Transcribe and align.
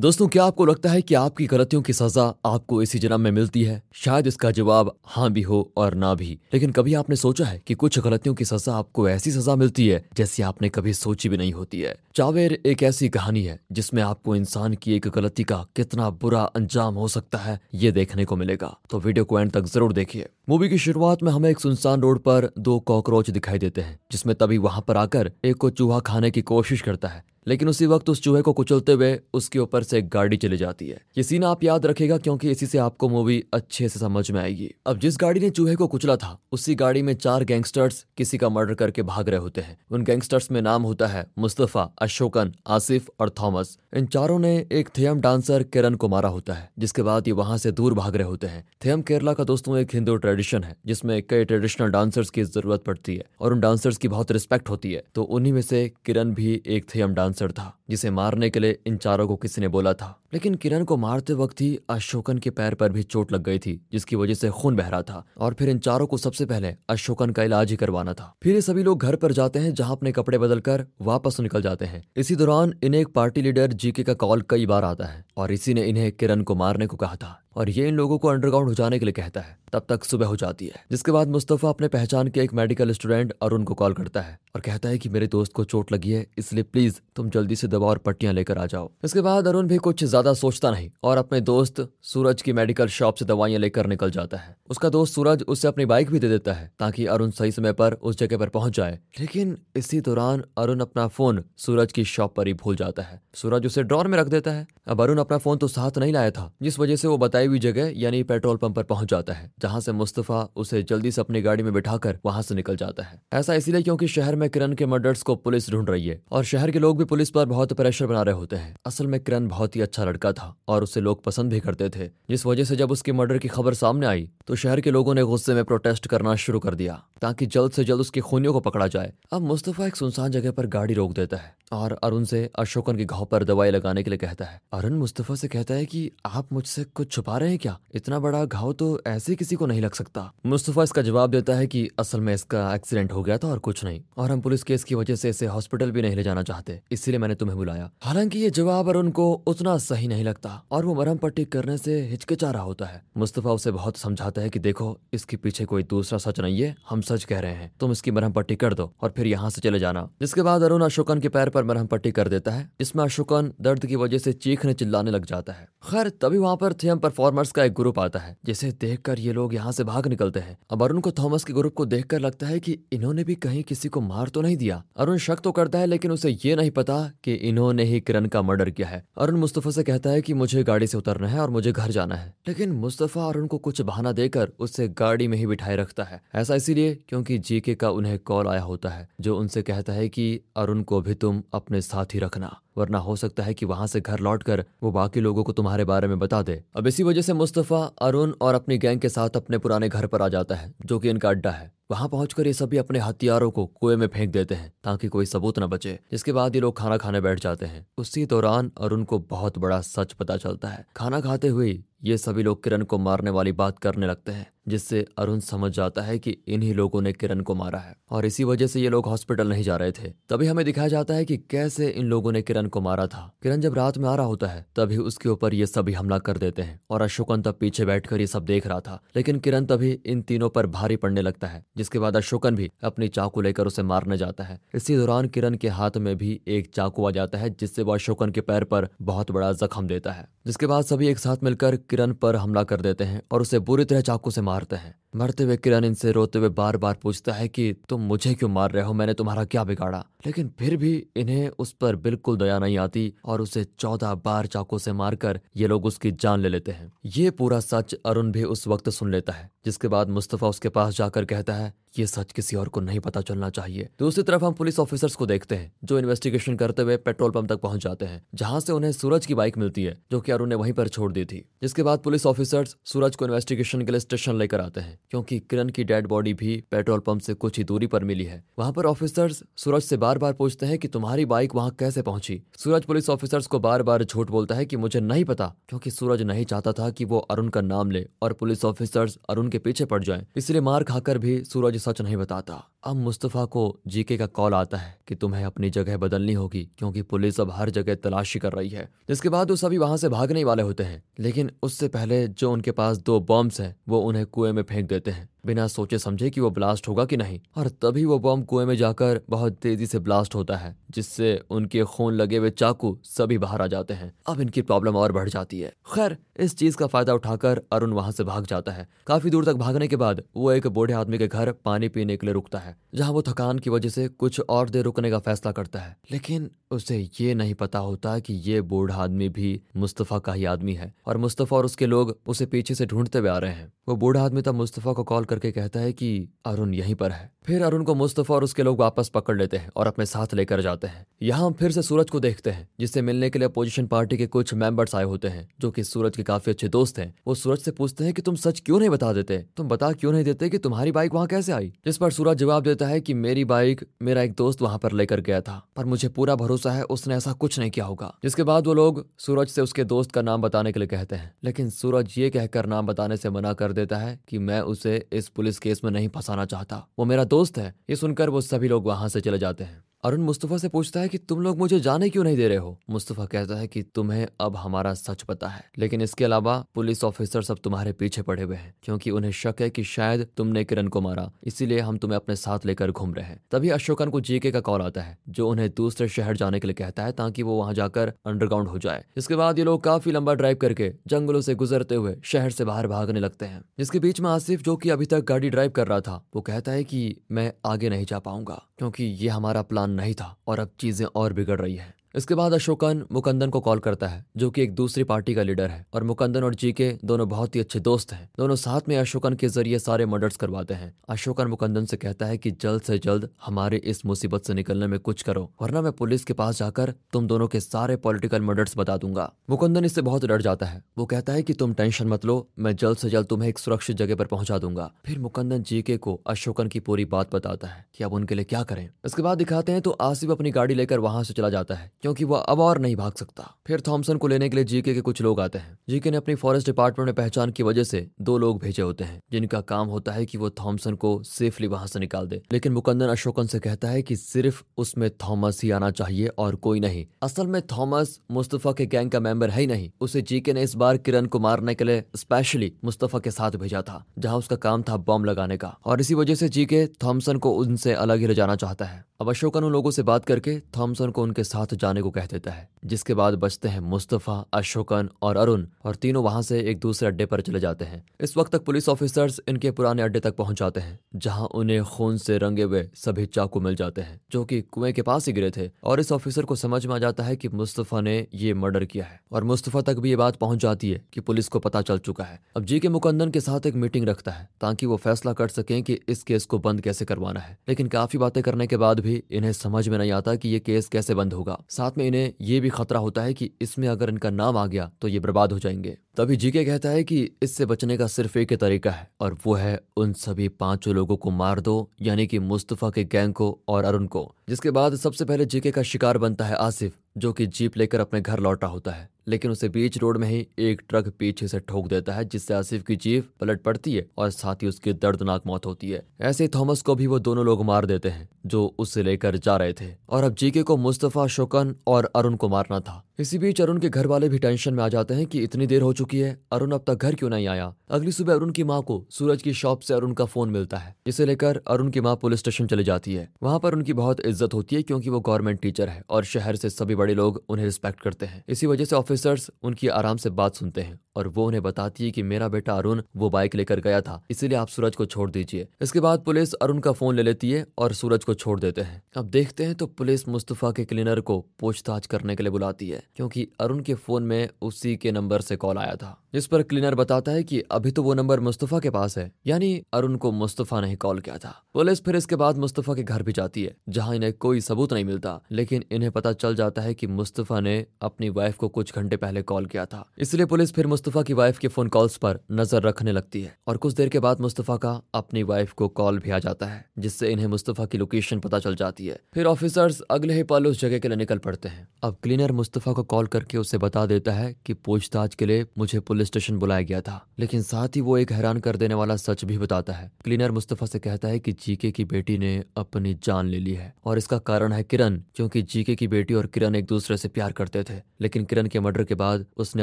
दोस्तों, 0.00 0.26
क्या 0.28 0.44
आपको 0.44 0.64
लगता 0.66 0.90
है 0.90 1.00
कि 1.02 1.14
आपकी 1.14 1.46
गलतियों 1.46 1.80
की 1.82 1.92
सजा 1.92 2.22
आपको 2.46 2.80
इसी 2.82 2.98
जन्म 2.98 3.20
में 3.20 3.30
मिलती 3.30 3.62
है? 3.64 3.82
शायद 3.94 4.26
इसका 4.26 4.50
जवाब 4.50 4.92
हाँ 5.06 5.30
भी 5.32 5.42
हो 5.42 5.58
और 5.76 5.94
ना 5.94 6.14
भी। 6.14 6.38
लेकिन 6.54 6.70
कभी 6.70 6.94
आपने 6.94 7.16
सोचा 7.16 7.44
है 7.44 7.60
कि 7.66 7.74
कुछ 7.74 7.98
गलतियों 7.98 8.34
की 8.34 8.44
सजा 8.44 8.74
आपको 8.74 9.08
ऐसी 9.08 9.30
सजा 9.30 9.56
मिलती 9.56 9.88
है 9.88 10.02
जैसी 10.16 10.42
आपने 10.42 10.68
कभी 10.68 10.92
सोची 10.92 11.28
भी 11.28 11.36
नहीं 11.36 11.52
होती 11.52 11.80
है? 11.80 11.94
चावेर 12.14 12.52
एक 12.66 12.82
ऐसी 12.82 13.08
कहानी 13.08 13.42
है 13.42 13.58
जिसमें 13.72 14.02
आपको 14.02 14.36
इंसान 14.36 14.74
की 14.74 14.94
एक 14.94 15.08
गलती 15.08 15.44
का 15.44 15.64
कितना 15.76 16.10
बुरा 16.12 16.42
अंजाम 16.42 16.94
हो 16.94 17.08
सकता 17.08 17.38
है, 17.38 17.60
ये 17.74 17.92
देखने 17.92 18.24
को 18.24 18.36
मिलेगा। 18.36 18.76
तो 18.90 18.98
वीडियो 18.98 19.24
को 19.24 19.40
एंड 19.40 19.50
तक 19.52 19.64
ज़रूर 19.64 19.92
देखिए। 19.92 20.28
मूवी 20.48 20.68
की 20.68 20.78
शुरुआत 20.78 21.22
में 21.22 21.32
हमें 21.32 21.50
एक 21.50 21.60
सुनसान 21.60 22.00
रोड 22.00 22.18
पर 22.18 22.50
दो 22.58 22.78
कॉकरोच 22.80 23.30
दिखाई 23.30 23.58
देते 23.58 23.80
हैं, 23.80 23.98
जिसमें 24.12 24.34
तभी 24.36 24.58
वहाँ 24.58 24.84
पर 24.88 24.96
आकर 24.96 25.32
एक 25.44 25.56
को 25.56 25.70
चूहा 25.70 26.00
खाने 26.00 26.30
की 26.30 26.42
कोशिश 26.42 26.80
करता 26.80 27.08
है। 27.08 27.24
लेकिन 27.46 27.68
उसी 27.68 27.86
वक्त 27.86 28.10
उस 28.10 28.22
चूहे 28.22 28.42
को 28.42 28.52
कुचलते 28.52 28.92
हुए 28.92 29.18
उसके 29.34 29.58
ऊपर 29.58 29.82
से 29.82 29.98
एक 29.98 30.08
गाड़ी 30.08 30.36
चली 30.36 30.56
जाती 30.56 30.88
है। 30.88 31.00
ये 31.16 31.22
सीन 31.22 31.44
आप 31.44 31.64
याद 31.64 31.86
रखेगा 31.86 32.18
क्योंकि 32.18 32.50
इसी 32.50 32.66
से 32.66 32.78
आपको 32.78 33.08
मूवी 33.08 33.44
अच्छे 33.54 33.88
से 33.88 34.00
समझ 34.00 34.30
में 34.30 34.40
आएगी। 34.40 34.70
अब 34.86 34.98
जिस 34.98 35.16
गाड़ी 35.20 35.40
ने 35.40 35.50
चूहे 35.50 35.74
को 35.74 35.86
कुचला 35.86 36.16
था, 36.16 36.38
उसी 36.52 36.74
गाड़ी 36.74 37.02
में 37.02 37.14
चार 37.14 37.44
गैंगस्टर्स 37.44 38.06
किसी 38.16 38.38
का 38.38 38.48
मर्डर 38.48 38.74
करके 38.74 39.02
भाग 39.02 39.28
रहे 39.28 39.40
होते 39.40 39.60
हैं। 39.60 39.78
उन 39.90 40.04
गैंगस्टर्स 40.04 40.50
में 40.50 40.62
नाम 40.62 40.82
होता 40.82 41.06
है 41.06 41.26
मुस्तफ़ा, 41.38 41.90
अशोकन, 41.98 42.52
आसिफ 42.66 43.08
और 43.20 43.30
थॉमस। 43.30 43.78
इन 43.96 44.06
चारों 44.06 44.38
ने 44.38 44.66
एक 44.72 44.88
थेयम 44.98 45.20
डांसर 45.20 45.62
किरण 45.62 45.94
को 45.94 46.08
मारा 46.08 46.28
होता 46.28 46.52
है, 46.52 46.70
जिसके 46.78 47.02
बाद 47.02 47.28
ये 47.28 47.32
वहाँ 47.32 47.58
से 47.58 47.72
दूर 47.72 47.94
भाग 47.94 48.16
रहे 48.16 48.26
होते 48.26 48.46
हैं। 48.46 48.68
थेयम 48.84 49.02
केरला 49.02 49.32
का 49.32 49.44
दोस्तों 49.44 49.78
एक 49.78 49.94
हिंदू 49.94 50.16
ट्रेडिशन 50.16 50.64
है, 50.64 50.76
जिसमें 50.86 51.22
कई 51.22 51.44
ट्रेडिशनल 51.44 51.88
डांसर्स 51.88 52.30
की 52.30 52.44
ज़रूरत 52.44 52.82
पड़ती 52.82 53.16
है 53.16 53.24
और 53.40 53.52
उन 53.52 53.60
डांसर्स 53.60 53.96
की 53.96 54.08
बहुत 54.08 54.32
रिस्पेक्ट 54.32 54.68
होती 54.68 54.92
है। 54.92 55.02
तो 55.14 55.22
उन्हीं 55.22 55.52
में 55.52 55.62
से 55.62 55.92
किरण 56.04 56.34
भी 56.34 56.62
एक 56.66 56.84
थेयम 56.94 57.14
डांसर 57.14 57.29
था, 57.32 57.78
जिसे 57.90 58.10
मारने 58.10 58.50
के 58.50 58.60
लिए 58.60 58.78
इन 58.86 58.96
चारों 58.96 59.28
को 59.28 59.36
किसी 59.36 59.60
ने 59.60 59.68
बोला 59.68 59.92
था। 59.92 60.20
लेकिन 60.32 60.54
किरण 60.54 60.84
को 60.84 60.96
मारते 60.96 61.32
वक्त 61.32 61.60
ही 61.60 61.78
अशोकन 61.90 62.38
के 62.38 62.50
पैर 62.50 62.74
पर 62.74 62.92
भी 62.92 63.02
चोट 63.02 63.32
लग 63.32 63.42
गई 63.42 63.58
थी, 63.58 63.86
जिसकी 63.92 64.16
वजह 64.16 64.34
से 64.34 64.50
खून 64.50 64.76
बह 64.76 64.88
रहा 64.88 65.02
था, 65.02 65.24
और 65.38 65.54
फिर 65.54 65.68
इन 65.68 65.78
चारों 65.78 66.06
को 66.06 66.16
सबसे 66.16 66.46
पहले 66.46 66.76
अशोकन 66.88 67.30
का 67.30 67.42
इलाज 67.42 67.70
ही 67.70 67.76
करवाना 67.76 68.12
था। 68.12 68.36
फिर 68.42 68.54
ये 68.54 68.60
सभी 68.60 68.82
लोग 68.82 68.98
घर 68.98 69.16
पर 69.16 69.32
जाते 69.32 69.58
हैं, 69.58 69.74
जहाँ 69.74 69.92
अपने 69.92 70.12
कपड़े 70.12 70.38
बदलकर 70.38 70.86
वापस 71.00 71.40
निकल 71.40 71.62
जाते 71.62 71.84
हैं। 71.84 72.08
इसी 72.16 72.36
दौरान 72.36 72.74
इन्हें 72.82 73.00
एक 73.00 73.08
पार्टी 73.08 73.42
लीडर 73.42 73.72
जीके 73.72 74.02
का 74.02 74.14
कॉल 74.14 74.42
कई 74.50 74.66
बार 74.66 74.84
आता 74.84 75.04
है, 75.04 75.24
और 75.36 75.52
इसी 75.52 75.74
ने 75.74 75.84
इन्हें 75.84 76.12
किरण 76.12 76.42
को 76.42 76.54
मारने 76.54 76.86
को 76.86 76.96
कहा 76.96 77.16
था। 77.16 77.42
और 77.60 77.70
ये 77.70 77.88
इन 77.88 77.96
लोगों 77.96 78.16
को 78.18 78.28
अंडरग्राउंड 78.28 78.68
हो 78.68 78.74
जाने 78.74 78.98
के 78.98 79.04
लिए 79.04 79.12
कहता 79.12 79.40
है। 79.40 79.58
तब 79.72 79.84
तक 79.88 80.04
सुबह 80.04 80.26
हो 80.26 80.36
जाती 80.36 80.66
है, 80.66 80.84
जिसके 80.90 81.12
बाद 81.12 81.28
मुस्तफ़ा 81.28 81.68
अपने 81.68 81.88
पहचान 81.88 82.28
के 82.28 82.40
एक 82.40 82.52
मेडिकल 82.54 82.92
स्टूडेंट 82.92 83.32
अरुण 83.42 83.64
को 83.64 83.74
कॉल 83.74 83.92
करता 83.94 84.20
है 84.20 84.38
और 84.54 84.60
कहता 84.60 84.88
है 84.88 84.98
कि 84.98 85.08
मेरे 85.08 85.26
दोस्त 85.28 85.52
को 85.52 85.64
चोट 85.64 85.92
लगी 85.92 86.12
है, 86.12 86.26
इसलिए 86.38 86.62
प्लीज़ 86.64 86.98
तुम 87.16 87.28
जल्दी 87.30 87.56
से 87.56 87.68
दवा 87.68 87.86
और 87.88 87.98
पट्टियाँ 87.98 88.32
लेकर 88.32 88.58
आ 88.58 88.64
जाओ। 88.66 88.90
इसके 89.04 89.20
बाद 89.20 89.48
अरुण 89.48 89.66
भी 89.66 89.76
कुछ 89.78 90.04
ज़्यादा 90.04 90.32
सोचता 90.34 90.70
नहीं 90.70 90.90
और 91.02 91.16
अपने 91.16 91.40
दोस्त 91.42 91.86
सूरज 92.04 92.42
की 92.42 92.52
मेडिकल 92.52 92.88
शॉप 92.88 93.16
से 93.16 93.24
दवाइयाँ 93.24 93.60
लेकर 93.60 93.86
निकल 93.86 94.10
जाता 94.10 94.36
है। 94.36 94.56
उसका 94.70 94.88
दोस्त 94.88 95.14
सूरज 95.14 95.42
उससे 95.44 95.68
अपनी 95.68 95.84
बाइक 95.86 96.10
भी 96.10 96.18
दे 96.18 96.28
देता 96.28 96.52
है, 96.52 96.70
ताकि 96.78 97.06
अरुण 97.06 97.30
सही 97.32 97.52
समय 97.52 97.72
पर 97.72 97.92
उस 97.92 98.18
जगह 98.18 98.38
पर 98.38 98.48
पहुँच 98.48 98.76
जाए। 98.76 98.98
लेकिन 99.20 99.56
इसी 99.76 100.00
दौरान 100.00 100.44
अरुण 100.58 100.80
अपना 100.80 101.06
फ़ोन 101.08 101.44
सूरज 101.58 101.92
की 101.92 102.04
शॉप 102.06 102.34
पर 102.36 102.46
ही 102.46 102.54
भूल 102.54 102.76
जाता 102.76 103.02
है। 103.02 103.20
सूरज 103.34 103.66
उसे 103.66 103.82
ड्रॉर 103.82 104.08
में 104.08 104.18
रख 104.18 104.26
देता 104.28 104.50
है। 104.50 104.66
अब 104.86 105.02
अरुण 105.02 105.18
अपना 105.18 105.38
फ़ोन 105.38 105.58
तो 105.58 105.68
साथ 105.68 105.98
नहीं 105.98 106.12
लाया 106.12 106.30
था, 106.30 106.52
जिस 106.62 106.78
वजह 106.78 106.96
से 106.96 107.08
वो 107.08 107.18
बताई 107.18 107.48
हुई 107.50 107.58
जगह, 107.58 107.92
यानी 107.96 108.22
पेट्रोल 108.22 108.56
पंप 108.56 108.76
पर 108.76 108.82
पहुँच 108.84 109.08
जाता 109.08 109.32
है, 109.32 109.50
जहाँ 109.60 109.80
से 109.80 109.92
मुस्तफ़ा 109.92 110.40
उसे 110.56 110.82
जल्दी 110.84 111.10
से 111.10 111.20
अपनी 111.20 111.42
गाड़ी 111.42 111.62
में 111.62 111.72
बिठाकर 111.72 112.18
वहाँ 112.24 112.42
से 112.42 112.54
निकल 112.54 112.76
जाता 112.76 113.02
है। 113.02 113.20
ऐसा 113.32 113.54
इसलिए 113.54 113.82
क्योंकि 113.82 114.08
शहर 114.08 114.36
में 114.36 114.48
किरण 114.50 114.74
के 114.74 114.86
मर्डर्स 114.86 115.22
को 115.22 115.36
पुलिस 115.36 115.70
ढूंढ 115.70 115.90
रही 115.90 116.06
है, 116.06 116.20
और 116.32 116.44
शहर 116.44 116.70
के 116.70 116.78
लोग 116.78 116.98
भी 116.98 117.04
पुलिस 117.06 117.30
पर 117.30 117.46
बहुत 117.46 117.72
प्रेशर 117.72 118.06
बना 118.06 118.22
रहे 118.22 118.34
होते 118.34 118.56
हैं। 118.56 118.74
असल 118.86 119.06
में 119.06 119.18
किरण 119.20 119.48
बहुत 119.48 119.76
ही 119.76 119.80
अच्छा 119.80 120.04
लड़का 120.04 120.32
था, 120.32 120.54
और 120.68 120.82
उसे 120.82 121.00
लोग 121.00 121.22
पसंद 121.24 121.52
भी 121.52 121.60
करते 121.60 121.88
थे। 121.88 122.08
जिस 122.30 122.46
वजह 122.46 122.64
से 122.64 122.76
जब 122.76 122.90
उसके 122.90 123.12
मर्डर 123.12 123.38
की 123.38 123.48
खबर 123.48 123.74
सामने 123.74 124.06
आई 124.06 124.28
तो 124.46 124.56
शहर 124.56 124.80
के 124.80 124.90
लोगों 124.90 125.14
ने 125.14 125.22
गुस्से 125.22 125.54
में 125.54 125.64
प्रोटेस्ट 125.64 126.06
करना 126.06 126.34
शुरू 126.36 126.58
कर 126.58 126.74
दिया, 126.74 127.02
ताकि 127.22 127.46
जल्द 127.46 127.72
से 127.72 127.84
जल्द 127.84 128.00
उसके 128.00 128.20
खूनियों 128.20 128.52
को 128.52 128.60
पकड़ा 128.60 128.86
जाए। 128.88 129.12
अब 129.32 129.42
मुस्तफ़ा 129.42 129.86
एक 129.86 129.96
सुनसान 129.96 130.30
जगह 130.30 130.50
पर 130.50 130.66
गाड़ी 130.68 130.94
रोक 130.94 131.12
देता 131.12 131.36
है, 131.36 131.54
और 131.72 131.92
अरुण 132.04 132.24
से 132.24 132.48
अशोकन 132.58 132.96
के 132.96 133.04
घाव 133.04 133.24
पर 133.24 133.44
दवाई 133.44 133.70
लगाने 133.70 134.02
के 134.02 134.10
लिए 134.10 134.18
कहता 134.18 134.44
है। 134.44 134.60
अरुण 134.72 134.94
मुस्तफ़ा 134.94 135.34
से 135.34 135.48
कहता 135.48 135.74
है 135.74 135.84
कि 135.86 136.10
आप 136.26 136.52
मुझसे 136.52 136.84
कुछ 136.84 137.10
छुपा 137.12 137.29
रहे 137.36 137.50
हैं 137.50 137.58
क्या? 137.58 137.78
इतना 137.94 138.18
बड़ा 138.18 138.44
घाव 138.44 138.72
तो 138.72 138.86
ऐसे 139.06 139.34
किसी 139.34 139.56
को 139.56 139.66
नहीं 139.66 139.80
लग 139.80 139.94
सकता। 139.94 140.30
मुस्तफ़ा 140.46 140.82
इसका 140.82 141.02
जवाब 141.02 141.30
देता 141.30 141.54
है 141.54 141.66
कि 141.66 141.88
असल 141.98 142.20
में 142.20 142.32
इसका 142.34 142.74
एक्सीडेंट 142.74 143.12
हो 143.12 143.22
गया 143.22 143.38
था 143.38 143.48
और 143.48 143.58
कुछ 143.58 143.84
नहीं। 143.84 144.00
और 144.16 144.30
हम 144.30 144.40
पुलिस 144.40 144.62
केस 144.62 144.84
की 144.84 144.94
वजह 144.94 145.16
से 145.16 145.28
इसे 145.28 145.46
हॉस्पिटल 145.46 145.90
भी 145.90 146.02
नहीं 146.02 146.16
ले 146.16 146.22
जाना 146.22 146.42
चाहते, 146.42 146.80
इसीलिए 146.92 147.18
मैंने 147.18 147.34
तुम्हें 147.34 147.56
बुलाया। 147.58 147.90
हालाँकि 148.02 148.38
ये 148.38 148.50
जवाब 148.50 148.88
अरुण 148.88 149.10
को 149.10 149.32
उतना 149.46 149.76
सही 149.78 150.08
नहीं 150.08 150.24
लगता, 150.24 150.50
और 150.70 150.84
वो 150.84 150.94
मरम 150.94 151.16
पट्टी 151.16 151.44
करने 151.46 151.76
से 151.78 152.00
हिचकिचा 152.02 152.50
रहा 152.50 152.62
होता 152.62 152.86
है। 152.86 153.02
मुस्तफ़ा 153.16 153.52
उसे 153.52 153.70
बहुत 153.70 153.96
समझाता 153.96 154.42
है 154.42 154.50
की 154.50 154.58
देखो, 154.58 154.96
इसके 155.12 155.36
पीछे 155.36 155.64
कोई 155.64 155.82
दूसरा 155.82 156.18
सच 156.20 156.40
नहीं 156.40 156.60
है, 156.60 156.74
हम 156.90 157.00
सच 157.02 157.24
कह 157.24 157.40
रहे 157.40 157.52
हैं। 157.52 157.70
तुम 157.80 157.92
इसकी 157.92 158.10
मरहम 158.10 158.32
पट्टी 158.32 158.56
कर 158.56 158.74
दो 158.74 158.92
और 159.02 159.12
फिर 159.16 159.26
यहाँ 159.26 159.50
से 159.50 159.60
चले 159.60 159.78
जाना। 159.78 160.08
जिसके 160.20 160.42
बाद 160.42 160.62
अरुण 160.62 160.82
अशोकन 160.82 161.20
के 161.20 161.28
पैर 161.28 161.48
पर 161.48 161.64
मरहम 161.64 161.86
पट्टी 161.86 162.10
कर 162.12 162.28
देता 162.28 162.50
है 162.50 162.68
इसमें 162.80 163.04
अशोकन 163.04 163.52
दर्द 163.60 163.86
की 163.86 163.96
वजह 163.96 164.18
से 164.18 164.32
चीखने 164.34 164.74
चिल्लाने 164.74 165.10
लग 165.10 165.24
जाता 165.24 165.52
है। 165.52 165.68
खैर, 165.82 166.08
तभी 166.10 166.38
वहाँ 166.38 166.56
पर 166.56 166.72
थियम 166.74 166.98
परफॉर्मर्स 167.20 167.50
का 167.52 167.64
एक 167.64 167.72
ग्रुप 167.72 167.98
आता 167.98 168.18
है, 168.18 168.36
जिसे 168.44 168.70
देखकर 168.72 169.18
ये 169.18 169.32
लोग 169.32 169.54
यहाँ 169.54 169.72
से 169.72 169.84
भाग 169.84 170.06
निकलते 170.06 170.40
हैं। 170.40 170.56
अब 170.70 170.82
अरुण 170.82 171.00
को 171.00 171.10
थॉमस 171.10 171.44
के 171.44 171.52
ग्रुप 171.52 171.74
को 171.74 171.84
देखकर 171.86 172.20
लगता 172.20 172.46
है 172.46 172.60
कि 172.60 172.76
इन्होंने 172.92 173.24
भी 173.24 173.34
कहीं 173.34 173.62
किसी 173.62 173.88
को 173.88 174.00
मार 174.00 174.28
तो 174.28 174.40
नहीं 174.40 174.56
दिया। 174.56 174.82
अरुण 174.96 175.16
शक 175.16 175.40
तो 175.40 175.52
करता 175.52 175.78
है, 175.78 175.86
लेकिन 175.86 176.10
उसे 176.10 176.30
ये 176.44 176.54
नहीं 176.56 176.70
पता 176.70 176.96
कि 177.24 177.32
इन्होंने 177.32 177.84
ही 177.84 178.00
किरण 178.00 178.26
का 178.26 178.42
मर्डर 178.42 178.70
किया 178.70 178.88
है। 178.88 179.02
अरुण 179.18 179.38
मुस्तफ़ा 179.38 179.70
से 179.70 179.82
कहता 179.82 180.10
है 180.10 180.22
कि 180.22 180.34
मुझे 180.34 180.62
गाड़ी 180.62 180.86
से 180.86 180.98
उतरना 180.98 181.28
है 181.28 181.40
और 181.40 181.50
मुझे 181.50 181.72
घर 181.72 181.90
जाना 181.90 182.14
है। 182.14 182.34
लेकिन 182.48 182.72
मुस्तफ़ा 182.72 183.26
अरुण 183.28 183.46
को 183.46 183.58
कुछ 183.58 183.80
बहाना 183.82 184.12
देकर 184.12 184.52
उसे 184.58 184.88
गाड़ी 184.88 185.28
में 185.28 185.36
ही 185.38 185.46
बिठाए 185.46 185.76
रखता 185.76 186.04
है। 186.04 186.22
ऐसा 186.34 186.54
इसीलिए 186.54 186.94
क्योंकि 187.08 187.38
जीके 187.38 187.74
का 187.74 187.90
उन्हें 187.90 188.18
कॉल 188.18 188.48
आया 188.48 188.62
होता 188.62 188.88
है, 188.88 189.08
जो 189.20 189.36
उनसे 189.36 189.62
कहता 189.62 189.92
है 189.92 190.08
कि 190.08 190.40
अरुण 190.56 190.82
को 190.82 191.00
भी 191.00 191.14
तुम 191.14 191.42
अपने 191.54 191.80
साथ 191.80 192.14
ही 192.14 192.18
रखना, 192.18 192.60
वरना 192.78 192.98
हो 192.98 193.14
सकता 193.16 193.42
है 193.42 193.54
कि 193.54 193.66
वहाँ 193.66 193.86
से 193.86 194.00
घर 194.00 194.20
लौटकर 194.20 194.64
वो 194.82 194.90
बाकी 194.92 195.20
लोगों 195.20 195.42
को 195.44 195.52
तुम्हारे 195.52 195.84
बारे 195.84 196.08
में 196.08 196.18
बता 196.18 196.42
दे। 196.42 196.62
अब 196.76 196.86
इसी 196.86 197.02
वजह 197.10 197.22
से 197.22 197.32
मुस्तफ़ा, 197.32 197.84
अरुण 198.02 198.32
और 198.40 198.54
अपनी 198.54 198.78
गैंग 198.78 199.00
के 199.00 199.08
साथ 199.08 199.36
अपने 199.36 199.58
पुराने 199.58 199.88
घर 199.88 200.06
पर 200.06 200.22
आ 200.22 200.28
जाता 200.28 200.54
है, 200.54 200.74
जो 200.86 200.98
कि 200.98 201.10
इनका 201.10 201.28
अड्डा 201.28 201.50
है। 201.50 201.79
वहाँ 201.90 202.08
पहुंचकर 202.08 202.46
ये 202.46 202.52
सभी 202.52 202.76
अपने 202.76 202.98
हथियारों 202.98 203.50
को 203.50 203.66
कुएँ 203.66 203.96
में 203.96 204.06
फेंक 204.06 204.32
देते 204.32 204.54
हैं, 204.54 204.72
ताकि 204.84 205.08
कोई 205.08 205.26
सबूत 205.26 205.58
न 205.58 205.66
बचे, 205.66 206.00
जिसके 206.10 206.32
बाद 206.32 206.54
ये 206.54 206.60
लोग 206.60 206.78
खाना 206.78 206.96
खाने 206.96 207.20
बैठ 207.20 207.40
जाते 207.40 207.66
हैं। 207.66 207.86
उसी 207.98 208.26
दौरान 208.26 208.72
अरुण 208.80 209.04
को 209.04 209.18
बहुत 209.18 209.58
बड़ा 209.58 209.80
सच 209.80 210.12
पता 210.12 210.36
चलता 210.36 210.68
है। 210.68 210.86
खाना 210.96 211.20
खाते 211.20 211.48
हुए 211.48 211.82
ये 212.04 212.18
सभी 212.18 212.42
लोग 212.42 212.64
किरण 212.64 212.82
को 212.82 212.98
मारने 212.98 213.30
वाली 213.30 213.52
बात 213.52 213.78
करने 213.78 214.06
लगते 214.06 214.32
हैं, 214.32 214.52
जिससे 214.68 215.06
अरुण 215.18 215.38
समझ 215.38 215.72
जाता 215.72 216.02
है 216.02 216.18
कि 216.18 216.36
इन्हीं 216.48 216.74
लोगों 216.74 217.02
ने 217.02 217.12
किरण 217.12 217.40
को 217.40 217.54
मारा 217.54 217.78
है। 217.78 217.96
और 218.10 218.26
इसी 218.26 218.44
वजह 218.44 218.66
से 218.66 218.80
ये 218.80 218.88
लोग 218.88 219.06
हॉस्पिटल 219.06 219.48
नहीं 219.48 219.62
जा 219.62 219.76
रहे 219.76 219.92
थे। 219.92 220.12
तभी 220.28 220.46
हमें 220.46 220.64
दिखाया 220.64 220.88
जाता 220.88 221.14
है 221.14 221.24
कि 221.24 221.36
कैसे 221.36 221.88
इन 221.88 222.06
लोगों 222.06 222.32
ने 222.32 222.42
किरण 222.42 222.66
को 222.66 222.80
मारा 222.80 223.06
था। 223.06 223.34
किरण 223.42 223.60
जब 223.60 223.74
रात 223.74 223.98
में 223.98 224.08
आ 224.08 224.14
रहा 224.14 224.26
होता 224.26 224.46
है, 224.46 224.66
तभी 224.76 224.96
उसके 224.96 225.28
ऊपर 225.28 225.54
ये 225.54 225.66
सभी 225.66 225.92
हमला 225.92 226.18
कर 226.18 226.36
देते 226.36 226.62
हैं, 226.62 226.80
और 226.90 227.02
अशोकन 227.02 227.42
तब 227.42 227.54
पीछे 227.60 227.84
बैठकर 227.84 228.20
ये 228.20 228.26
सब 228.26 228.44
देख 228.44 228.66
रहा 228.66 228.80
था। 228.80 229.02
लेकिन 229.16 229.38
किरण 229.38 229.64
तभी 229.64 230.00
इन 230.06 230.22
तीनों 230.22 230.50
पर 230.50 230.66
भारी 230.66 230.96
पड़ने 230.96 231.22
लगता 231.22 231.46
है 231.46 231.64
जिसके 231.80 231.98
बाद 231.98 232.16
अशोकन 232.16 232.54
भी 232.54 232.70
अपनी 232.82 233.08
चाकू 233.08 233.40
लेकर 233.40 233.66
उसे 233.66 233.82
मारने 233.82 234.16
जाता 234.16 234.44
है। 234.44 234.60
इसी 234.74 234.96
दौरान 234.96 235.28
किरण 235.28 235.54
के 235.54 235.68
हाथ 235.68 235.90
में 235.96 236.16
भी 236.16 236.40
एक 236.48 236.70
चाकू 236.74 237.06
आ 237.06 237.10
जाता 237.10 237.38
है, 237.38 237.50
जिससे 237.50 237.82
वह 237.82 237.94
अशोकन 237.94 238.30
के 238.30 238.40
पैर 238.40 238.64
पर 238.64 238.88
बहुत 239.02 239.30
बड़ा 239.30 239.52
जख्म 239.52 239.86
देता 239.86 240.12
है। 240.12 240.28
जिसके 240.46 240.66
बाद 240.66 240.84
सभी 240.84 241.08
एक 241.08 241.18
साथ 241.18 241.36
मिलकर 241.42 241.76
किरण 241.76 242.12
पर 242.12 242.36
हमला 242.36 242.62
कर 242.62 242.80
देते 242.80 243.04
हैं 243.04 243.22
और 243.30 243.42
उसे 243.42 243.58
बुरी 243.58 243.84
तरह 243.84 244.00
चाकू 244.00 244.30
से 244.30 244.40
मारते 244.40 244.76
हैं। 244.76 244.99
मरते 245.16 245.44
हुए 245.44 245.56
किरण 245.56 245.84
इनसे 245.84 246.12
रोते 246.12 246.38
हुए 246.38 246.48
बार 246.48 246.76
बार 246.76 246.94
पूछता 247.02 247.32
है 247.32 247.48
कि, 247.48 247.76
तुम 247.88 248.00
मुझे 248.00 248.34
क्यों 248.34 248.50
मार 248.50 248.70
रहे 248.70 248.84
हो? 248.84 248.92
मैंने 248.92 249.14
तुम्हारा 249.14 249.44
क्या 249.44 249.64
बिगाड़ा? 249.64 250.06
लेकिन 250.26 250.50
फिर 250.58 250.76
भी 250.76 251.06
इन्हें 251.16 251.48
उस 251.48 251.72
पर 251.72 251.96
बिल्कुल 251.96 252.36
दया 252.36 252.58
नहीं 252.58 252.78
आती 252.78 253.14
और 253.24 253.40
उसे 253.40 253.64
चौदह 253.64 254.14
बार 254.14 254.46
चाकू 254.46 254.78
से 254.78 254.92
मारकर 254.92 255.40
ये 255.56 255.66
लोग 255.66 255.84
उसकी 255.84 256.10
जान 256.10 256.40
ले 256.40 256.48
लेते 256.48 256.72
हैं। 256.72 256.92
ये 257.06 257.30
पूरा 257.30 257.60
सच 257.60 257.94
अरुण 257.94 258.32
भी 258.32 258.44
उस 258.44 258.68
वक्त 258.68 258.88
सुन 258.88 259.10
लेता 259.10 259.32
है, 259.32 259.50
जिसके 259.64 259.88
बाद 259.88 260.08
मुस्तफ़ा 260.08 260.48
उसके 260.48 260.68
पास 260.68 260.96
जाकर 260.96 261.24
कहता 261.24 261.54
है, 261.54 261.74
ये 261.98 262.06
सच 262.06 262.32
किसी 262.32 262.56
और 262.56 262.68
को 262.68 262.80
नहीं 262.80 263.00
पता 263.00 263.20
चलना 263.20 263.50
चाहिए। 263.50 263.88
दूसरी 263.98 264.22
तरफ़ 264.22 264.44
हम 264.44 264.52
पुलिस 264.52 264.78
ऑफिसर्स 264.78 265.14
को 265.14 265.26
देखते 265.26 265.54
हैं, 265.54 265.72
जो 265.84 265.98
इन्वेस्टिगेशन 265.98 266.56
करते 266.56 266.82
हुए 266.82 266.96
पेट्रोल 266.96 267.30
पंप 267.30 267.48
तक 267.48 267.60
पहुँच 267.60 267.80
जाते 267.80 268.04
हैं, 268.04 268.26
जहाँ 268.34 268.60
से 268.60 268.72
उन्हें 268.72 268.92
सूरज 268.92 269.26
की 269.26 269.34
बाइक 269.34 269.58
मिलती 269.58 269.84
है, 269.84 270.02
जो 270.12 270.20
कि 270.20 270.32
अरुण 270.32 270.48
ने 270.48 270.54
वहीं 270.54 270.72
पर 270.72 270.88
छोड़ 270.88 271.12
दी 271.12 271.24
थी। 271.24 271.48
जिसके 271.62 271.82
बाद 271.82 271.98
पुलिस 271.98 272.26
ऑफिसर्स 272.26 272.76
सूरज 272.84 273.16
को 273.16 273.24
इन्वेस्टिगेशन 273.24 273.82
के 273.82 273.92
लिए 273.92 274.00
स्टेशन 274.00 274.34
लेकर 274.34 274.60
आते 274.60 274.80
हैं। 274.80 274.99
क्योंकि 275.10 275.38
किरण 275.40 275.68
की 275.68 275.84
डेड 275.84 276.06
बॉडी 276.06 276.34
भी 276.34 276.64
पेट्रोल 276.70 277.00
पंप 277.00 277.20
से 277.20 277.34
कुछ 277.34 277.58
ही 277.58 277.64
दूरी 277.64 277.86
पर 277.86 278.04
मिली 278.04 278.24
है। 278.24 278.42
वहाँ 278.58 278.72
पर 278.72 278.86
ऑफिसर्स 278.86 279.42
सूरज 279.56 279.82
से 279.82 279.96
बार 279.96 280.18
बार 280.18 280.32
पूछते 280.32 280.66
हैं 280.66 280.78
कि 280.78 280.88
तुम्हारी 280.88 281.24
बाइक 281.24 281.54
वहाँ 281.54 281.70
कैसे 281.70 282.02
पहुँची? 282.02 282.40
सूरज 282.56 282.84
पुलिस 282.84 283.10
ऑफिसर्स 283.10 283.46
को 283.46 283.58
बार 283.58 283.82
बार 283.82 284.04
झूठ 284.04 284.30
बोलता 284.30 284.54
है 284.54 284.66
कि 284.66 284.76
मुझे 284.76 285.00
नहीं 285.00 285.24
पता, 285.24 285.54
क्योंकि 285.68 285.90
सूरज 285.90 286.22
नहीं 286.22 286.44
चाहता 286.44 286.72
था 286.72 286.90
कि 286.90 287.04
वो 287.04 287.18
अरुण 287.20 287.48
का 287.48 287.60
नाम 287.60 287.90
ले 287.90 288.06
और 288.22 288.32
पुलिस 288.32 288.64
ऑफिसर्स 288.64 289.18
अरुण 289.30 289.48
के 289.48 289.58
पीछे 289.58 289.84
पड़ 289.84 290.02
जाए। 290.04 290.26
इसलिए 290.36 290.60
मार 290.60 290.84
खाकर 290.84 291.18
भी 291.18 291.42
सूरज 291.44 291.76
सच 291.76 292.00
नहीं 292.00 292.16
बताता। 292.16 292.62
अब 292.84 292.96
मुस्तफ़ा 292.96 293.44
को 293.44 293.80
जीके 293.86 294.16
का 294.16 294.26
कॉल 294.26 294.54
आता 294.54 294.76
है 294.76 294.98
कि 295.08 295.14
तुम्हें 295.14 295.44
अपनी 295.44 295.70
जगह 295.70 295.96
बदलनी 295.96 296.32
होगी, 296.32 296.70
क्योंकि 296.78 297.02
पुलिस 297.02 297.40
अब 297.40 297.50
हर 297.50 297.70
जगह 297.70 297.94
तलाशी 297.94 298.38
कर 298.38 298.52
रही 298.52 298.68
है। 298.68 298.90
जिसके 299.08 299.28
बाद 299.28 299.50
वो 299.50 299.56
सभी 299.56 299.78
वहाँ 299.78 299.96
से 299.96 300.08
भागने 300.08 300.44
वाले 300.44 300.62
होते 300.62 300.84
हैं, 300.84 301.02
लेकिन 301.18 301.50
उससे 301.62 301.88
पहले 301.88 302.28
जो 302.28 302.52
उनके 302.52 302.70
पास 302.70 302.96
दो 302.96 303.20
बॉम्ब्स 303.20 303.60
हैं, 303.60 303.76
वो 303.88 304.00
उन्हें 304.00 304.26
कुएँ 304.26 304.52
में 304.52 304.62
फेंक 304.62 304.88
देते 304.88 305.10
हैं। 305.10 305.28
बिना 305.46 305.66
सोचे 305.66 305.98
समझे 305.98 306.30
कि 306.30 306.40
वो 306.40 306.50
ब्लास्ट 306.50 306.88
होगा 306.88 307.04
कि 307.04 307.16
नहीं। 307.16 307.38
और 307.56 307.68
तभी 307.82 308.04
वो 308.04 308.18
बॉम्ब 308.18 308.46
कुएँ 308.46 308.66
में 308.66 308.74
जाकर 308.76 309.20
बहुत 309.30 309.54
तेज़ी 309.54 309.86
से 309.86 309.98
ब्लास्ट 309.98 310.34
होता 310.34 310.56
है, 310.56 310.74
जिससे 310.90 311.40
उनके 311.50 311.82
खून 311.84 312.14
लगे 312.14 312.36
हुए 312.36 312.50
चाकू 312.50 312.96
सभी 313.04 313.38
बाहर 313.38 313.62
आ 313.62 313.66
जाते 313.66 313.94
हैं। 313.94 314.12
अब 314.28 314.40
इनकी 314.40 314.62
प्रॉब्लम 314.62 314.96
और 314.96 315.12
बढ़ 315.12 315.28
जाती 315.28 315.60
है। 315.60 315.72
खैर, 315.94 316.16
इस 316.36 316.56
चीज़ 316.56 316.76
का 316.76 316.86
फ़ायदा 316.86 317.14
उठाकर 317.14 317.60
अरुण 317.72 317.92
वहाँ 317.92 318.12
से 318.12 318.24
भाग 318.24 318.46
जाता 318.46 318.72
है। 318.72 318.88
काफ़ी 319.06 319.30
दूर 319.30 319.44
तक 319.44 319.54
भागने 319.54 319.88
के 319.88 319.96
बाद 319.96 320.22
वो 320.36 320.52
एक 320.52 320.66
बूढ़े 320.68 320.94
आदमी 320.94 321.18
के 321.18 321.26
घर 321.26 321.52
पानी 321.64 321.88
पीने 321.88 322.16
के 322.16 322.26
लिए 322.26 322.34
रुकता 322.34 322.58
है, 322.58 322.76
जहाँ 322.94 323.12
वो 323.12 323.22
थकान 323.22 323.58
की 323.58 323.70
वजह 323.70 323.88
से 323.88 324.06
कुछ 324.08 324.40
और 324.40 324.70
देर 324.70 324.84
रुकने 324.84 325.10
का 325.10 325.18
फैसला 325.18 325.52
करता 325.52 325.78
है। 325.78 325.96
लेकिन 326.10 326.50
उसे 326.70 326.98
ये 327.20 327.34
नहीं 327.34 327.54
पता 327.54 327.78
होता 327.78 328.18
कि 328.18 328.34
ये 328.34 328.60
बूढ़ा 328.62 328.96
आदमी 328.96 329.28
भी 329.28 329.60
मुस्तफ़ा 329.76 330.18
का 330.18 330.32
ही 330.32 330.44
आदमी 330.44 330.74
है, 330.74 330.92
और 331.06 331.16
मुस्तफ़ा 331.16 331.56
और 331.56 331.64
उसके 331.64 331.86
लोग 331.86 332.16
उसे 332.26 332.46
पीछे 332.46 332.74
से 332.74 332.86
ढूंढते 332.86 333.18
हुए 333.18 333.28
आ 333.28 333.38
रहे 333.38 333.52
हैं। 333.52 333.72
वो 333.88 333.96
बूढ़ा 333.96 334.22
आदमी 334.22 334.42
तब 334.42 334.54
मुस्तफ़ा 334.54 334.92
को 334.92 335.04
कॉल 335.04 335.24
करके 335.30 335.52
कहता 335.52 335.80
है 335.80 335.92
कि 335.92 336.28
अरुण 336.46 336.74
यहीं 336.74 336.94
पर 336.94 337.12
है। 337.12 337.30
फिर 337.44 337.62
अरुण 337.62 337.82
को 337.84 337.94
मुस्तफ़ा 337.94 338.34
और 338.34 338.44
उसके 338.44 338.62
लोग 338.62 338.78
वापस 338.78 339.08
पकड़ 339.08 339.36
लेते 339.38 339.56
हैं 339.56 339.70
और 339.76 339.86
अपने 339.86 340.06
साथ 340.06 340.34
लेकर 340.34 340.60
जाते 340.60 340.86
हैं। 340.86 341.06
यहाँ 341.22 341.46
हम 341.46 341.52
फिर 341.52 341.72
से 341.72 341.82
सूरज 341.82 342.10
को 342.10 342.20
देखते 342.20 342.50
हैं, 342.50 342.68
जिससे 342.80 343.02
मिलने 343.02 343.30
के 343.30 343.38
लिए 343.38 343.48
अपोजिशन 343.48 343.86
पार्टी 343.86 344.16
के 344.16 344.26
कुछ 344.26 344.52
मेंबर्स 344.54 344.94
आए 344.94 345.04
होते 345.04 345.28
हैं, 345.28 345.48
जो 345.60 345.70
कि 345.70 345.84
सूरज 345.84 346.16
के 346.16 346.22
काफ़ी 346.22 346.52
अच्छे 346.52 346.68
दोस्त 346.68 346.98
हैं। 346.98 347.14
वो 347.26 347.34
सूरज 347.34 347.58
से 347.58 347.70
पूछते 347.70 348.04
हैं 348.04 348.12
कि 348.14 348.22
तुम 348.22 348.34
सच 348.34 348.60
क्यों 348.60 348.78
नहीं 348.78 348.90
बता 348.90 349.12
देते? 349.12 349.38
तुम 349.56 349.68
बता 349.68 349.92
क्यों 349.92 350.12
नहीं 350.12 350.24
देते 350.24 350.48
कि 350.48 350.58
तुम्हारी 350.58 350.92
बाइक 350.92 351.14
वहाँ 351.14 351.26
कैसे 351.26 351.52
आई? 351.52 351.72
जिस 351.84 351.96
पर 351.96 352.10
सूरज 352.10 352.38
जवाब 352.38 352.62
देता 352.62 352.86
है 352.86 353.00
कि 353.00 353.14
मेरी 353.14 353.44
बाइक 353.44 353.84
मेरा 354.02 354.22
एक 354.22 354.34
दोस्त 354.34 354.62
वहाँ 354.62 354.78
पर 354.78 354.92
लेकर 354.92 355.20
गया 355.20 355.40
था, 355.40 355.62
पर 355.76 355.84
मुझे 355.84 356.08
पूरा 356.08 356.34
भरोसा 356.34 356.72
है 356.72 356.82
उसने 356.82 357.14
ऐसा 357.14 357.32
कुछ 357.32 357.58
नहीं 357.58 357.70
किया 357.70 357.84
होगा। 357.84 358.14
जिसके 358.22 358.42
बाद 358.42 358.66
वो 358.66 358.74
लोग 358.74 359.06
सूरज 359.18 359.48
से 359.48 359.62
उसके 359.62 359.84
दोस्त 359.84 360.12
का 360.12 360.22
नाम 360.22 360.42
बताने 360.42 360.72
के 360.72 360.80
लिए 360.80 360.88
कहते 360.88 361.16
हैं। 361.16 361.34
लेकिन 361.44 361.70
सूरज 361.70 362.14
ये 362.18 362.30
कहकर 362.30 362.66
नाम 362.66 362.86
बताने 362.86 363.16
से 363.16 363.30
मना 363.30 363.52
कर 363.52 363.72
देता 363.72 363.96
है 363.96 364.18
कि 364.28 364.38
मैं 364.38 364.60
उसे 364.60 365.06
इस 365.20 365.28
पुलिस 365.28 365.58
केस 365.58 365.84
में 365.84 365.90
नहीं 365.90 366.08
फंसाना 366.08 366.44
चाहता। 366.44 366.86
वो 366.98 367.04
मेरा 367.04 367.24
दोस्त 367.24 367.58
है। 367.58 367.74
ये 367.90 367.96
सुनकर 367.96 368.30
वो 368.30 368.40
सभी 368.40 368.68
लोग 368.68 368.86
वहाँ 368.86 369.08
से 369.08 369.20
चले 369.20 369.38
जाते 369.38 369.64
हैं। 369.64 369.84
अरुण 370.04 370.20
मुस्तफ़ा 370.20 370.56
से 370.58 370.68
पूछता 370.68 371.00
है 371.00 371.08
कि 371.08 371.18
तुम 371.18 371.40
लोग 371.40 371.58
मुझे 371.58 371.78
जाने 371.80 372.08
क्यों 372.08 372.22
नहीं 372.24 372.36
दे 372.36 372.46
रहे 372.48 372.56
हो? 372.56 372.78
मुस्तफ़ा 372.90 373.24
कहता 373.24 373.54
है 373.54 373.66
कि 373.66 373.82
तुम्हें 373.84 374.26
अब 374.40 374.54
हमारा 374.56 374.92
सच 374.94 375.22
पता 375.22 375.48
है। 375.48 375.64
लेकिन 375.78 376.00
इसके 376.00 376.24
अलावा 376.24 376.56
पुलिस 376.74 377.02
ऑफिसर 377.04 377.42
सब 377.42 377.58
तुम्हारे 377.58 377.92
पीछे 377.92 378.22
पड़े 378.22 378.42
हुए 378.42 378.56
हैं, 378.56 378.74
क्योंकि 378.82 379.10
उन्हें 379.10 379.30
शक 379.32 379.54
है 379.60 379.68
कि 379.70 379.84
शायद 379.84 380.26
तुमने 380.36 380.62
किरण 380.64 380.88
को 380.88 381.00
मारा। 381.00 381.30
इसीलिए 381.44 381.80
हम 381.80 381.98
तुम्हें 381.98 382.16
अपने 382.16 382.36
साथ 382.36 382.66
लेकर 382.66 382.90
घूम 382.90 383.12
रहे 383.14 383.24
हैं। 383.24 383.40
तभी 383.50 383.68
अशोकन 383.68 384.10
को 384.10 384.20
जीके 384.20 384.50
का 384.50 384.60
कॉल 384.60 384.82
आता 384.82 385.02
है, 385.02 385.18
जो 385.28 385.48
उन्हें 385.48 385.68
दूसरे 385.76 386.08
शहर 386.08 386.36
जाने 386.36 386.60
के 386.60 386.66
लिए 386.66 386.74
कहता 386.74 387.04
है, 387.04 387.12
ताकि 387.12 387.42
वो 387.42 387.56
वहाँ 387.56 387.74
जाकर 387.74 388.12
अंडरग्राउंड 388.26 388.68
हो 388.68 388.78
जाए। 388.78 389.04
इसके 389.16 389.36
बाद 389.36 389.58
ये 389.58 389.64
लोग 389.64 389.84
काफ़ी 389.84 390.12
लंबा 390.12 390.34
ड्राइव 390.34 390.56
करके 390.56 390.92
जंगलों 391.06 391.40
से 391.40 391.54
गुजरते 391.54 391.94
हुए 391.94 392.16
शहर 392.24 392.50
से 392.50 392.64
बाहर 392.64 392.86
भागने 392.86 393.20
लगते 393.20 393.46
हैं। 393.46 393.62
इसके 393.78 393.98
बीच 393.98 394.20
में 394.20 394.30
आसिफ, 394.30 394.62
जो 394.62 394.76
की 394.76 394.90
अभी 394.90 395.06
तक 395.06 395.24
गाड़ी 395.24 395.50
ड्राइव 395.50 395.70
कर 395.70 395.86
रहा 395.86 396.00
था, 396.00 396.22
वो 396.34 396.42
कहता 396.42 396.72
है 396.72 396.84
की 396.84 397.16
मैं 397.32 397.52
आगे 397.66 397.88
नहीं 397.88 398.06
जा 398.06 398.18
पाऊँगा, 398.18 398.62
क्योंकि 398.78 399.04
ये 399.04 399.28
हमारा 399.28 399.62
प्लान 399.62 399.88
नहीं 399.90 400.14
था 400.14 400.36
और 400.46 400.60
अब 400.60 400.70
चीज़ें 400.80 401.06
और 401.06 401.32
बिगड़ 401.32 401.60
रही 401.60 401.76
हैं। 401.76 401.94
इसके 402.14 402.34
बाद 402.34 402.52
अशोकन 402.52 403.02
मुकंदन 403.12 403.50
को 403.50 403.60
कॉल 403.60 403.78
करता 403.78 404.06
है, 404.06 404.24
जो 404.36 404.50
कि 404.50 404.62
एक 404.62 404.74
दूसरी 404.74 405.04
पार्टी 405.04 405.34
का 405.34 405.42
लीडर 405.42 405.68
है, 405.70 405.86
और 405.94 406.02
मुकंदन 406.02 406.44
और 406.44 406.54
जीके 406.54 406.90
दोनों 407.04 407.28
बहुत 407.28 407.54
ही 407.54 407.60
अच्छे 407.60 407.80
दोस्त 407.80 408.12
हैं। 408.12 408.30
दोनों 408.38 408.56
साथ 408.56 408.88
में 408.88 408.96
अशोकन 408.96 409.34
के 409.34 409.48
ज़रिए 409.48 409.78
सारे 409.78 410.06
मर्डर्स 410.06 410.36
करवाते 410.36 410.74
हैं। 410.74 410.92
अशोकन 411.08 411.46
मुकंदन 411.46 411.84
से 411.84 411.96
कहता 411.96 412.26
है 412.26 412.38
कि 412.38 412.50
जल्द 412.50 412.82
से 412.82 412.98
जल्द 412.98 413.28
हमारे 413.44 413.76
इस 413.76 414.04
मुसीबत 414.06 414.44
से 414.44 414.54
निकलने 414.54 414.86
में 414.86 414.98
कुछ 415.00 415.22
करो, 415.22 415.50
वरना 415.62 415.82
मैं 415.82 415.92
पुलिस 415.92 416.24
के 416.24 416.32
पास 416.32 416.58
जाकर 416.58 416.94
तुम 417.12 417.26
दोनों 417.26 417.48
के 417.48 417.60
सारे 417.60 417.96
पॉलिटिकल 417.96 418.42
मर्डर्स 418.42 418.74
बता 418.78 418.96
दूँगा। 418.96 419.30
मुकंदन 419.50 419.84
इससे 419.84 420.02
बहुत 420.02 420.24
डर 420.24 420.42
जाता 420.42 420.66
है। 420.66 420.82
वो 420.98 421.06
कहता 421.06 421.32
है 421.32 421.42
कि 421.42 421.52
तुम 421.52 421.74
टेंशन 421.74 422.08
मत 422.08 422.24
लो, 422.24 422.48
मैं 422.58 422.74
जल्द 422.76 422.96
से 422.96 423.10
जल्द 423.10 423.26
तुम्हें 423.26 423.48
एक 423.48 423.58
सुरक्षित 423.58 423.96
जगह 423.96 424.14
पर 424.14 424.26
पहुँचा 424.26 424.58
दूँगा। 424.58 424.90
फिर 425.06 425.18
मुकंदन 425.18 425.62
जीके 425.62 425.96
को 425.96 426.20
अशोकन 426.26 426.68
की 426.68 426.80
पूरी 426.80 427.04
बात 427.04 427.34
बताता 427.34 427.68
है 427.68 427.84
कि 427.94 428.04
अब 428.04 428.12
उनके 428.12 428.34
लिए 428.34 428.44
क्या 428.44 428.62
करें। 428.62 428.88
इसके 429.06 429.22
बाद 429.22 429.38
दिखाते 429.38 429.72
हैं 429.72 429.80
तो 429.80 429.90
आसिफ 430.02 430.30
अपनी 430.30 430.50
गाड़ी 430.50 430.74
लेकर 430.74 430.98
वहाँ 430.98 431.24
से 431.24 431.34
चला 431.34 431.48
जाता 431.48 431.74
है। 431.74 431.90
क्योंकि 432.02 432.24
वह 432.24 432.38
अब 432.38 432.60
और 432.60 432.78
नहीं 432.78 432.96
भाग 432.96 433.12
सकता। 433.12 433.54
फिर 433.66 433.80
थॉमसन 433.80 434.16
को 434.16 434.26
लेने 434.26 434.48
के 434.48 434.56
लिए 434.56 434.64
जीके 434.64 434.94
के 434.94 435.00
कुछ 435.00 435.22
लोग 435.22 435.40
आते 435.40 435.58
हैं। 435.58 435.78
जीके 435.88 436.10
ने 436.10 436.16
अपनी 436.16 436.34
फॉरेस्ट 436.34 436.66
डिपार्टमेंट 436.66 437.06
में 437.06 437.14
पहचान 437.14 437.50
की 437.50 437.62
वजह 437.62 437.84
से 437.84 438.08
दो 438.20 438.38
लोग 438.38 438.60
भेजे 438.60 438.82
होते 438.82 439.04
हैं, 439.04 439.20
जिनका 439.32 439.60
काम 439.60 439.88
होता 439.88 440.12
है 440.12 440.26
कि 440.26 440.38
वो 440.38 440.50
थॉमसन 440.50 440.94
को 440.94 441.22
सेफली 441.22 441.66
वहाँ 441.66 441.86
से 441.86 441.98
निकाल 441.98 442.26
दे। 442.26 442.42
लेकिन 442.52 442.72
मुकंदन 442.72 443.06
अशोकन 443.06 443.46
से 443.46 443.58
कहता 443.58 443.88
है 443.88 444.02
कि 444.02 444.16
सिर्फ़ 444.16 444.62
उसमें 444.76 445.10
थॉमस 445.10 445.62
ही 445.62 445.70
आना 445.70 445.90
चाहिए 445.90 446.26
और 446.26 446.54
कोई 446.54 446.80
नहीं। 446.80 447.06
असल 447.22 447.46
में 447.46 447.62
थॉमस 447.62 448.20
मुस्तफ़ा 448.30 448.72
के 448.72 448.86
गैंग 448.86 449.10
का 449.10 449.20
मेंबर 449.20 449.50
है 449.50 449.60
ही 449.60 449.66
नहीं। 449.66 449.90
उसे 450.00 450.22
जीके 450.22 450.52
ने 450.52 450.62
इस 450.62 450.74
बार 450.74 450.96
किरण 450.96 451.26
को 451.26 451.38
मारने 451.38 451.74
के 451.74 451.84
लिए 451.84 452.04
स्पेशली 452.16 452.72
मुस्तफ़ा 452.84 453.18
के 453.18 453.30
साथ 453.30 453.50
भेजा 453.50 453.82
था, 453.82 454.04
जहाँ 454.18 454.36
उसका 454.36 454.56
काम 454.56 454.82
था 454.82 454.96
बॉम्ब 454.96 455.26
लगाने 455.26 455.56
का। 455.56 455.78
और 455.84 456.00
इसी 456.00 456.14
वजह 456.14 456.34
से 456.34 456.48
जीके 456.48 456.86
थॉमसन 456.86 457.36
को 457.36 457.50
उनसे 457.50 457.92
अलग 457.92 458.18
ही 458.18 458.26
ले 458.26 458.34
जाना 458.34 458.56
चाहता 458.56 458.84
है। 458.84 459.09
अब 459.20 459.28
अशोकन 459.28 459.64
उन 459.64 459.72
लोगों 459.72 459.90
से 459.90 460.02
बात 460.02 460.24
करके 460.24 460.56
थॉमसन 460.76 461.10
को 461.10 461.22
उनके 461.22 461.42
साथ 461.44 461.74
जाने 461.74 462.02
को 462.02 462.10
कह 462.10 462.26
देता 462.26 462.50
है, 462.50 462.68
जिसके 462.84 463.14
बाद 463.14 463.34
बचते 463.34 463.68
हैं 463.68 463.80
मुस्तफ़ा 463.80 464.34
अशोकन 464.52 465.08
और 465.22 465.36
अरुण 465.36 465.66
और 465.84 465.94
तीनों 465.94 466.22
वहाँ 466.24 466.40
से 466.42 466.60
एक 466.60 466.78
दूसरे 466.80 467.08
अड्डे 467.08 467.26
पर 467.26 467.40
चले 467.40 467.60
जाते 467.60 467.84
हैं। 467.84 468.02
इस 468.20 468.36
वक्त 468.36 468.52
तक 468.52 468.64
पुलिस 468.64 468.88
ऑफिसर्स 468.88 469.40
इनके 469.48 469.70
पुराने 469.70 470.02
अड्डे 470.02 470.20
तक 470.20 470.36
पहुँच 470.36 470.58
जाते 470.58 470.80
हैं, 470.80 470.98
जहाँ 471.16 471.46
उन्हें 471.46 471.82
खून 471.86 472.16
से 472.18 472.38
रंगे 472.38 472.62
हुए 472.62 472.82
सभी 472.94 473.26
चाकू 473.26 473.60
मिल 473.60 473.74
जाते 473.74 474.00
हैं, 474.00 474.20
जो 474.32 474.44
कि 474.44 474.60
कुएँ 474.62 474.92
के 474.92 475.02
पास 475.02 475.26
ही 475.26 475.32
गिरे 475.32 475.50
थे, 475.50 475.70
और 475.84 476.00
इस 476.00 476.12
ऑफिसर 476.12 476.44
को 476.44 476.56
समझ 476.56 476.84
में 476.86 476.94
आ 476.94 476.98
जाता 476.98 477.24
है 477.24 477.36
कि 477.36 477.48
मुस्तफ़ा 477.50 478.00
ने 478.00 478.26
ये 478.34 478.54
मर्डर 478.54 478.84
किया 478.84 479.04
है, 479.04 479.20
और 479.32 479.44
मुस्तफ़ा 479.44 479.80
तक 479.82 479.98
भी 479.98 480.10
ये 480.10 480.16
बात 480.16 480.36
पहुँच 480.36 480.58
जाती 480.58 480.90
है 480.90 481.04
कि 481.12 481.20
पुलिस 481.20 481.48
को 481.48 481.58
पता 481.58 481.82
चल 481.82 481.98
चुका 482.00 482.24
है। 482.24 482.40
अब 482.56 482.64
जी 482.64 482.80
के 482.80 482.88
मुकंदन 482.88 483.30
के 483.30 483.40
साथ 483.40 483.66
एक 483.66 483.74
मीटिंग 483.76 484.08
रखता 484.08 484.32
है, 484.32 484.48
ताकि 484.60 484.86
वो 484.86 484.96
फैसला 484.98 485.32
कर 485.32 485.48
सकें 485.50 485.82
कि 485.82 486.00
इस 486.08 486.22
केस 486.22 486.46
को 486.46 486.58
बंद 486.60 486.80
कैसे 486.80 487.04
करवाना 487.04 487.40
है, 487.40 487.56
लेकिन 487.68 487.86
काफ़ी 487.90 488.18
बातें 488.18 488.42
करने 488.42 488.66
के 488.66 488.76
बाद 488.78 489.00
भी 489.00 489.08
इन्हें 489.16 489.52
समझ 489.52 489.88
में 489.88 489.98
नहीं 489.98 490.12
आता 490.12 490.34
कि 490.34 490.48
ये 490.48 490.58
केस 490.60 490.88
कैसे 490.88 491.14
बंद 491.14 491.32
होगा। 491.32 491.58
साथ 491.68 491.98
में 491.98 492.06
इन्हें 492.06 492.32
ये 492.40 492.60
भी 492.60 492.68
खतरा 492.68 492.98
होता 492.98 493.22
है 493.22 493.34
कि 493.34 493.50
इसमें 493.62 493.88
अगर 493.88 494.08
इनका 494.08 494.30
नाम 494.30 494.56
आ 494.56 494.66
गया 494.66 494.90
तो 495.00 495.08
ये 495.08 495.18
बर्बाद 495.18 495.52
हो 495.52 495.58
जाएँगे। 495.58 495.98
तभी 496.16 496.36
जीके 496.36 496.64
कहता 496.64 496.88
है 496.88 497.02
कि 497.04 497.18
इससे 497.42 497.66
बचने 497.66 497.96
का 497.96 498.06
सिर्फ़ 498.06 498.38
एक 498.38 498.50
ही 498.50 498.56
तरीका 498.56 498.90
है, 498.90 499.08
और 499.20 499.36
वो 499.46 499.54
है 499.54 499.80
उन 499.96 500.12
सभी 500.12 500.48
पाँचों 500.48 500.94
लोगों 500.94 501.16
को 501.16 501.30
मार 501.30 501.60
दो, 501.60 501.90
यानी 502.02 502.26
कि 502.26 502.38
मुस्तफ़ा 502.38 502.90
के 502.90 503.04
गैंग 503.04 503.34
को 503.34 503.58
और 503.68 503.84
अरुण 503.84 504.06
को, 504.06 504.34
जिसके 504.48 504.70
बाद 504.70 504.94
सबसे 504.94 505.24
पहले 505.24 505.46
जीके 505.46 505.70
का 505.70 505.82
शिकार 505.82 506.18
बनता 506.18 506.44
है 506.44 506.56
आसिफ, 506.56 506.96
जो 507.18 507.32
कि 507.32 507.46
जीप 507.46 507.76
लेकर 507.76 508.00
अपने 508.00 508.20
घर 508.20 508.40
लौटा 508.40 508.66
होता 508.66 508.90
है, 508.90 509.08
लेकिन 509.28 509.50
उसे 509.50 509.68
बीच 509.68 509.98
रोड 509.98 510.16
में 510.16 510.28
ही 510.28 510.46
एक 510.58 510.82
ट्रक 510.88 511.08
पीछे 511.18 511.48
से 511.48 511.58
ठोक 511.60 511.86
देता 511.88 512.12
है, 512.12 512.24
जिससे 512.24 512.54
आसिफ 512.54 512.82
की 512.82 512.96
जीप 512.96 513.30
पलट 513.40 513.62
पड़ती 513.62 513.94
है 513.94 514.06
और 514.18 514.30
साथ 514.30 514.62
ही 514.62 514.66
उसकी 514.66 514.92
दर्दनाक 514.92 515.46
मौत 515.46 515.66
होती 515.66 515.90
है। 515.90 516.02
ऐसे 516.20 516.48
थॉमस 516.48 516.82
को 516.82 516.94
भी 516.94 517.06
वो 517.06 517.18
दोनों 517.18 517.44
लोग 517.44 517.64
मार 517.64 517.86
देते 517.86 518.08
हैं, 518.08 518.28
जो 518.46 518.74
उसे 518.78 519.02
लेकर 519.02 519.36
जा 519.36 519.56
रहे 519.56 519.72
थे, 519.72 519.92
और 520.08 520.24
अब 520.24 520.34
जीके 520.34 520.62
को 520.62 520.76
मुस्तफ़ा, 520.76 521.26
शोकन 521.26 521.74
और 521.86 522.10
अरुण 522.16 522.36
को 522.36 522.48
मारना 522.48 522.80
था। 522.80 523.02
इसी 523.18 523.38
बीच 523.38 523.60
अरुण 523.60 523.78
के 523.78 523.88
घर 523.88 524.06
वाले 524.06 524.28
भी 524.28 524.38
टेंशन 524.38 524.74
में 524.74 524.82
आ 524.84 524.88
जाते 524.88 525.14
हैं 525.14 525.26
कि 525.26 525.42
इतनी 525.42 525.66
देर 525.66 525.82
हो 525.82 525.92
चुकी 525.92 526.09
है, 526.12 526.38
अरुण 526.52 526.72
अब 526.72 526.84
तक 526.86 526.94
घर 526.96 527.14
क्यों 527.14 527.30
नहीं 527.30 527.46
आया? 527.48 527.72
अगली 527.90 528.12
सुबह 528.12 528.34
अरुण 528.34 528.50
की 528.50 528.64
माँ 528.64 528.80
को 528.82 529.04
सूरज 529.10 529.42
की 529.42 529.52
शॉप 529.54 529.80
से 529.80 529.94
अरुण 529.94 530.12
का 530.12 530.24
फ़ोन 530.24 530.50
मिलता 530.50 530.76
है, 530.76 530.94
जिसे 531.06 531.26
लेकर 531.26 531.60
अरुण 531.68 531.90
की 531.90 532.00
माँ 532.00 532.14
पुलिस 532.16 532.40
स्टेशन 532.40 532.66
चली 532.66 532.84
जाती 532.84 533.14
है। 533.14 533.28
वहाँ 533.42 533.58
पर 533.58 533.74
उनकी 533.74 533.92
बहुत 533.94 534.20
इज़्ज़त 534.22 534.54
होती 534.54 534.76
है 534.76 534.82
क्योंकि 534.82 535.10
वो 535.10 535.20
गवर्नमेंट 535.20 535.60
टीचर 535.60 535.88
है 535.88 536.02
और 536.10 536.24
शहर 536.26 536.56
से 536.56 536.70
सभी 536.70 536.94
बड़े 536.94 537.14
लोग 537.14 537.42
उन्हें 537.48 537.64
रिस्पेक्ट 537.64 538.00
करते 538.00 538.26
हैं। 538.26 538.42
इसी 538.48 538.66
वजह 538.66 538.84
से 538.84 538.96
ऑफिसर्स 538.96 539.50
उनकी 539.62 539.88
आराम 539.90 540.16
से 540.16 540.30
बात 540.32 540.54
सुनते 540.54 540.80
हैं 540.80 540.98
और 541.16 541.28
वो 541.28 541.46
उन्हें 541.46 541.62
बताती 541.62 542.04
है 542.04 542.10
कि 542.10 542.22
मेरा 542.24 542.48
बेटा 542.48 542.74
अरुण 542.74 543.02
वो 543.16 543.30
बाइक 543.30 543.54
लेकर 543.54 543.80
गया 543.80 544.00
था, 544.00 544.22
इसीलिए 544.30 544.58
आप 544.58 544.68
सूरज 544.68 544.96
को 544.96 545.06
छोड़ 545.06 545.30
दीजिए। 545.30 545.66
इसके 545.82 546.00
बाद 546.00 546.24
पुलिस 546.24 546.52
अरुण 546.54 546.78
का 546.80 546.92
फ़ोन 546.92 547.16
ले 547.16 547.22
लेती 547.22 547.50
है 547.50 547.64
और 547.78 547.92
सूरज 547.92 548.24
को 548.24 548.34
छोड़ 548.34 548.58
देते 548.60 548.80
हैं। 548.80 549.02
अब 549.16 549.30
देखते 549.30 549.64
हैं 549.64 549.74
तो 549.74 549.86
पुलिस 549.88 550.28
मुस्तफ़ा 550.28 550.70
के 550.72 550.84
क्लीनर 550.84 551.20
को 551.22 551.38
पूछताछ 551.60 552.06
करने 552.06 552.36
के 552.36 552.42
लिए 552.42 552.50
बुलाती 552.50 552.88
है, 552.88 553.02
क्योंकि 553.16 553.46
अरुण 553.60 553.80
के 553.80 553.94
फ़ोन 553.96 554.22
में 554.22 554.48
उसी 554.62 554.96
के 554.96 555.12
नंबर 555.12 555.40
से 555.40 555.56
कॉल 555.56 555.78
आया। 555.78 555.89
था। 555.94 556.16
जिस 556.34 556.46
पर 556.46 556.62
क्लीनर 556.62 556.94
बताता 556.94 557.32
है 557.32 557.42
कि 557.42 557.60
अभी 557.70 557.90
तो 557.90 558.02
वो 558.02 558.14
नंबर 558.14 558.40
मुस्तफ़ा 558.40 558.78
के 558.78 558.90
पास 558.90 559.16
है। 559.18 559.30
यानी 559.46 559.82
अरुण 559.92 560.16
को 560.16 560.30
मुस्तफ़ा 560.32 560.80
ने 560.80 560.94
कॉल 560.96 561.20
किया 561.20 561.36
था। 561.38 561.54
पुलिस 561.74 562.02
फिर 562.04 562.16
इसके 562.16 562.36
बाद 562.36 562.56
मुस्तफ़ा 562.56 562.94
के 562.94 563.02
घर 563.02 563.22
भी 563.22 563.32
जाती 563.32 563.62
है, 563.64 563.74
जहाँ 563.88 564.14
इन्हें 564.14 564.32
कोई 564.32 564.60
सबूत 564.60 564.92
नहीं 564.92 565.04
मिलता। 565.04 565.38
लेकिन 565.52 565.84
इन्हें 565.92 566.10
पता 566.10 566.32
चल 566.32 566.54
जाता 566.54 566.82
है 566.82 566.94
कि 566.94 567.06
मुस्तफ़ा 567.06 567.60
ने 567.60 567.86
अपनी 568.02 568.28
वाइफ 568.30 568.56
को 568.56 568.68
कुछ 568.68 568.94
घंटे 568.94 569.16
पहले 569.16 569.42
कॉल 569.42 569.66
किया 569.66 569.84
था। 569.86 570.04
इसलिए 570.18 570.46
पुलिस 570.46 570.72
फिर 570.72 570.86
मुस्तफ़ा 570.86 571.22
की 571.22 571.32
वाइफ 571.32 571.58
के 571.58 571.68
फ़ोन 571.68 571.88
कॉल्स 571.88 572.16
पर 572.16 572.38
नज़र 572.52 572.82
रखने 572.82 573.12
लगती 573.12 573.42
है 573.42 573.56
और 573.66 573.76
कुछ 573.76 573.94
देर 573.94 574.08
के 574.08 574.18
बाद 574.18 574.40
मुस्तफ़ा 574.40 574.76
का 574.76 575.00
अपनी 575.14 575.42
वाइफ 575.42 575.72
को 575.72 575.88
कॉल 575.90 576.18
भी 576.18 576.30
आ 576.30 576.38
जाता 576.38 576.66
है, 576.66 576.84
जिससे 576.98 577.30
इन्हें 577.30 577.46
मुस्तफ़ा 577.46 577.86
की 577.86 577.98
लोकेशन 577.98 578.40
पता 578.40 578.58
चल 578.58 578.74
जाती 578.76 579.06
है। 579.06 579.18
फिर 579.34 579.46
ऑफिसर्स 579.46 580.00
अगले 580.10 580.34
ही 580.34 580.42
पल 580.44 580.66
उस 580.66 580.80
जगह 580.80 580.98
के 580.98 581.08
लिए 581.08 581.16
निकल 581.16 581.38
पड़ते 581.38 581.68
हैं। 581.68 581.88
अब 582.02 582.16
क्लीनर 582.22 582.52
मुस्तफ़ा 582.52 582.92
को 582.92 583.02
कॉल 583.04 583.26
करके 583.26 583.58
उसे 583.58 583.78
बता 583.78 584.04
देता 584.06 584.32
है 584.32 584.54
कि 584.66 584.74
पूछताछ 584.74 585.34
के 585.34 585.46
लिए 585.46 585.64
मुझे 585.80 586.00
पुलिस 586.00 586.26
स्टेशन 586.26 586.58
बुलाया 586.58 586.82
गया 586.82 587.00
था, 587.00 587.14
लेकिन 587.38 587.62
साथ 587.62 587.96
ही 587.96 588.00
वो 588.00 588.16
एक 588.18 588.32
हैरान 588.32 588.58
कर 588.60 588.76
देने 588.76 588.94
वाला 588.94 589.16
सच 589.16 589.44
भी 589.44 589.58
बताता 589.58 589.92
है। 589.92 590.10
क्लीनर 590.24 590.50
मुस्तफ़ा 590.50 590.86
से 590.86 590.98
कहता 590.98 591.28
है 591.28 591.38
कि 591.38 591.52
जीके 591.52 591.90
की 591.90 592.04
बेटी 592.04 592.38
ने 592.38 592.52
अपनी 592.76 593.14
जान 593.24 593.46
ले 593.46 593.58
ली 593.58 593.74
है, 593.74 593.92
और 594.04 594.18
इसका 594.18 594.38
कारण 594.38 594.72
है 594.72 594.82
किरण, 594.84 595.20
क्योंकि 595.34 595.62
जीके 595.62 595.94
की 595.94 596.08
बेटी 596.08 596.34
और 596.34 596.46
किरण 596.46 596.74
एक 596.74 596.86
दूसरे 596.86 597.16
से 597.16 597.28
प्यार 597.28 597.52
करते 597.52 597.82
थे, 597.82 598.00
लेकिन 598.20 598.44
किरण 598.44 598.66
के 598.66 598.80
मर्डर 598.80 599.04
के 599.04 599.14
बाद 599.14 599.46
उसने 599.56 599.82